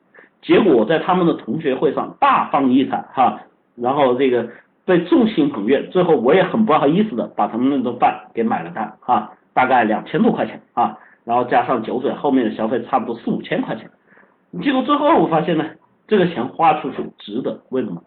[0.41, 3.41] 结果我在他们的同学会上大放异彩哈，
[3.75, 4.49] 然后这个
[4.87, 13.91] 被众星捧月，最后我也很不好意思的把他们那顿饭给买了单哈，大概两千多块钱啊，然后加上酒水后面的消费差不多四五千块钱。
[14.63, 15.65] 结果最后我发现呢，
[16.07, 18.03] 这个钱花出去值得，为什么？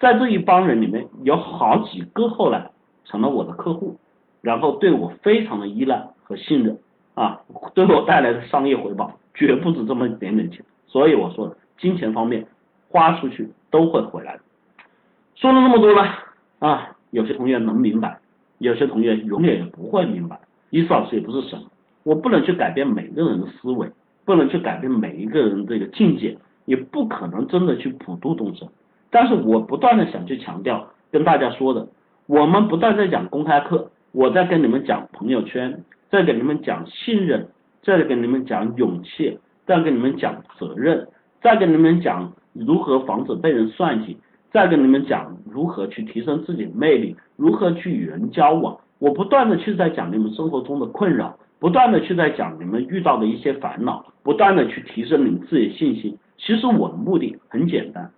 [0.00, 2.70] 在这一帮人里面有好几个后来
[3.04, 3.96] 成了我的客户，
[4.40, 6.78] 然后对我非常的依赖和信任
[7.14, 7.40] 啊，
[7.74, 10.64] 对我带来的商业回报绝不止这么一点点钱。
[10.86, 12.46] 所以我说，金钱方面
[12.88, 14.40] 花出去都会回来的。
[15.34, 16.08] 说了那么多呢
[16.58, 18.18] 啊，有些同学能明白，
[18.58, 20.40] 有些同学永远也不会明白。
[20.70, 21.60] 伊思老师也不是神，
[22.02, 23.88] 我不能去改变每个人的思维。
[24.24, 28.68] 不能去改变每一个人这个境界，也不可能真的去普度众生。
[29.10, 31.88] 但是我不断的想去强调，跟大家说的，
[32.26, 37.48] 我们不断在讲公开课，我在跟你们讲朋友圈，在给你们讲信任，
[37.82, 41.08] 在跟你们讲勇气，在跟你们讲责任，
[41.40, 44.16] 在跟你们讲如何防止被人算计，
[44.52, 48.78] 在跟你们讲如何去提升自己的魅力，如何去与人交往。
[48.98, 51.36] 我不断的去在讲你们生活中的困扰。
[51.58, 56.16] 不断的去在讲你们遇到的一些烦恼，不断的去提升你们自己的信心。
[56.38, 58.10] 其实我的目的很简单，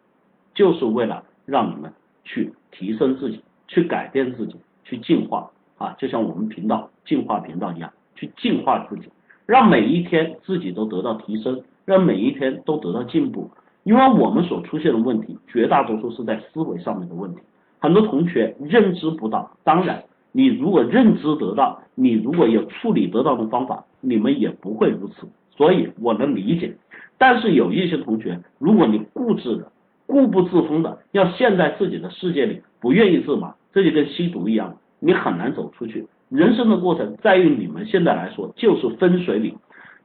[0.55, 1.93] 就是为了让你们
[2.25, 9.09] 去提升自己，去改变自己，去进化啊，就像我们频道进化频道一样，去进化自己，
[9.47, 13.51] 让每一天自己都得到提升，让每一天都得到进步。
[13.83, 17.43] 因为我们所出现的问题，绝大多数是在思维上面的问题。
[17.79, 20.03] 很多同学认知不到，当然，
[20.33, 25.29] 你如果认知得到，你如果有处理得到的方法，你们也不会如此。
[25.57, 26.77] 所以我能理解。
[27.19, 29.71] 但是有一些同学，如果你固执的、
[30.07, 36.07] 固步自封的，要陷在自己的世界里，不愿意自拔，这就跟吸毒一样，你很难走出去。
[36.29, 39.57] 人生的过程在于你们现在来说就是分水岭，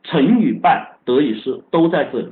[0.03, 2.29] 成与败、得与失都在这里。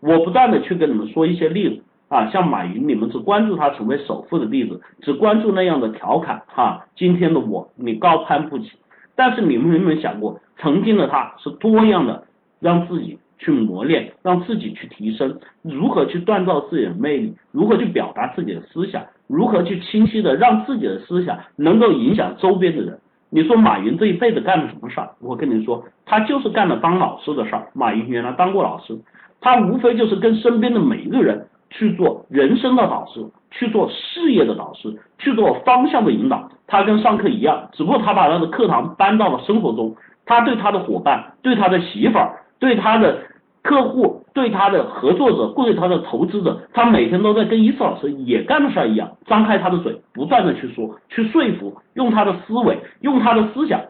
[0.00, 6.86] 我不断的去跟你们说一些例子啊，像马云，你们只关注他成为首富的例子，只关注那样的调侃哈。
[6.94, 8.72] 今天的我，你高攀不起。
[9.16, 12.24] 但是你们有没有想过，曾经的他是多样的，
[12.60, 22.98] 让自己去磨练，让自己去提升，如何去锻造自己的魅力，如何去表达自己的思想，如何去清晰的让自己的思想能够影响周边的人。
[23.30, 25.10] 你说马云这一辈子干了什么事儿？
[25.20, 27.68] 我跟你说，他就是干了当老师的事儿。
[27.72, 28.98] 马云原来当过老师。
[29.40, 36.50] 他无非就是跟身边的每一个人去做人生的导师，去做事业的导师，去做方向的引导。
[36.66, 39.96] 他跟上课一样，只不过他把他的课堂搬到了生活中。
[40.26, 43.18] 他对他的伙伴、对他的媳妇儿、对他的
[43.62, 53.80] 客户、对他的合作者、对他的投资者，他每天都在跟伊思老师也干的事一样，张开他的嘴，不断的去说，去说服，用他的思维，用他的思想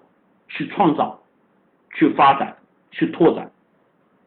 [0.48, 1.18] 去创造、
[1.94, 2.56] 去发展、
[2.90, 3.50] 去拓展。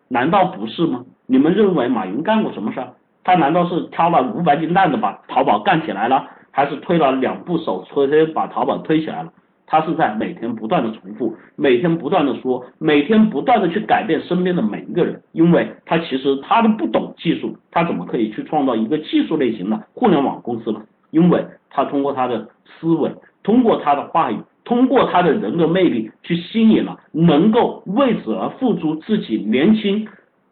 [0.09, 1.03] 难道不是吗？
[1.25, 2.93] 你们认为马云干过什么事儿？
[3.23, 9.31] 他难道是挑了五百斤担子把淘宝干起来了，还是推了两部手推车把淘宝推起来了？
[9.65, 20.81] 他是在每天不断的重复，每天不断的说，每天不断的去改变身边的每一个人，因为他其实他都不懂技术，他怎么可以去创造一个技术类型的互联网公司呢？
[21.11, 23.11] 因为他通过他的思维，
[23.43, 30.07] 通过他的话语，通过他的人格魅力去吸引了能够为此而付出自己年轻。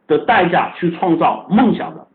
[0.07, 2.05] 的代价去创造梦想的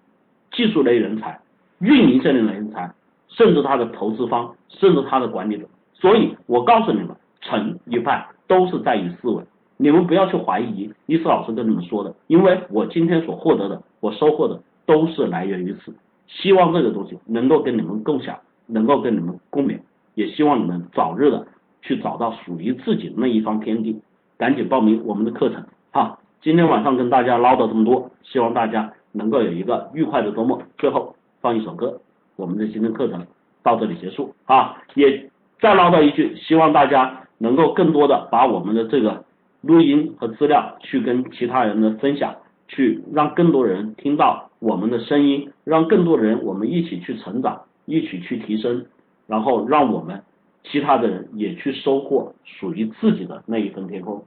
[0.52, 1.40] 技术类人才、
[1.78, 2.90] 运营这类人才，
[3.26, 5.64] 甚至他的投资方，甚至他的管理者。
[5.98, 7.08] 所以我告诉你们，
[7.40, 9.42] 成与败都是在于思维。
[9.78, 15.94] 你们不要去怀疑伊斯老师跟你们说的，因为我今天所获得的，我收获的都是来源于此。
[16.26, 19.78] 希望这个东西能够跟你们共享，能够跟你们共勉，
[20.14, 21.46] 也希望你们早日的
[21.82, 24.00] 去找到属于自己的那一方天地，
[24.38, 26.18] 赶紧报名我们的课程哈。
[26.40, 30.60] 今天晚上跟大家唠叨这么多，希望大家能够有一个愉快的周末。
[30.78, 32.00] 最后放一首歌，
[32.36, 33.26] 我们的今天课程
[33.62, 34.76] 到这里结束啊！
[34.94, 39.24] 也再唠叨一句，希望大家能够更多的把我们的这个
[39.62, 42.34] 录音和资料去跟其他人的分享，
[42.68, 48.86] 去让更多人听到我们的声音，让更多人我们一起去成长，一起去提升，
[49.26, 50.22] 然后让我们
[50.62, 54.24] 其他的人也去收获属于自己的那一份天空。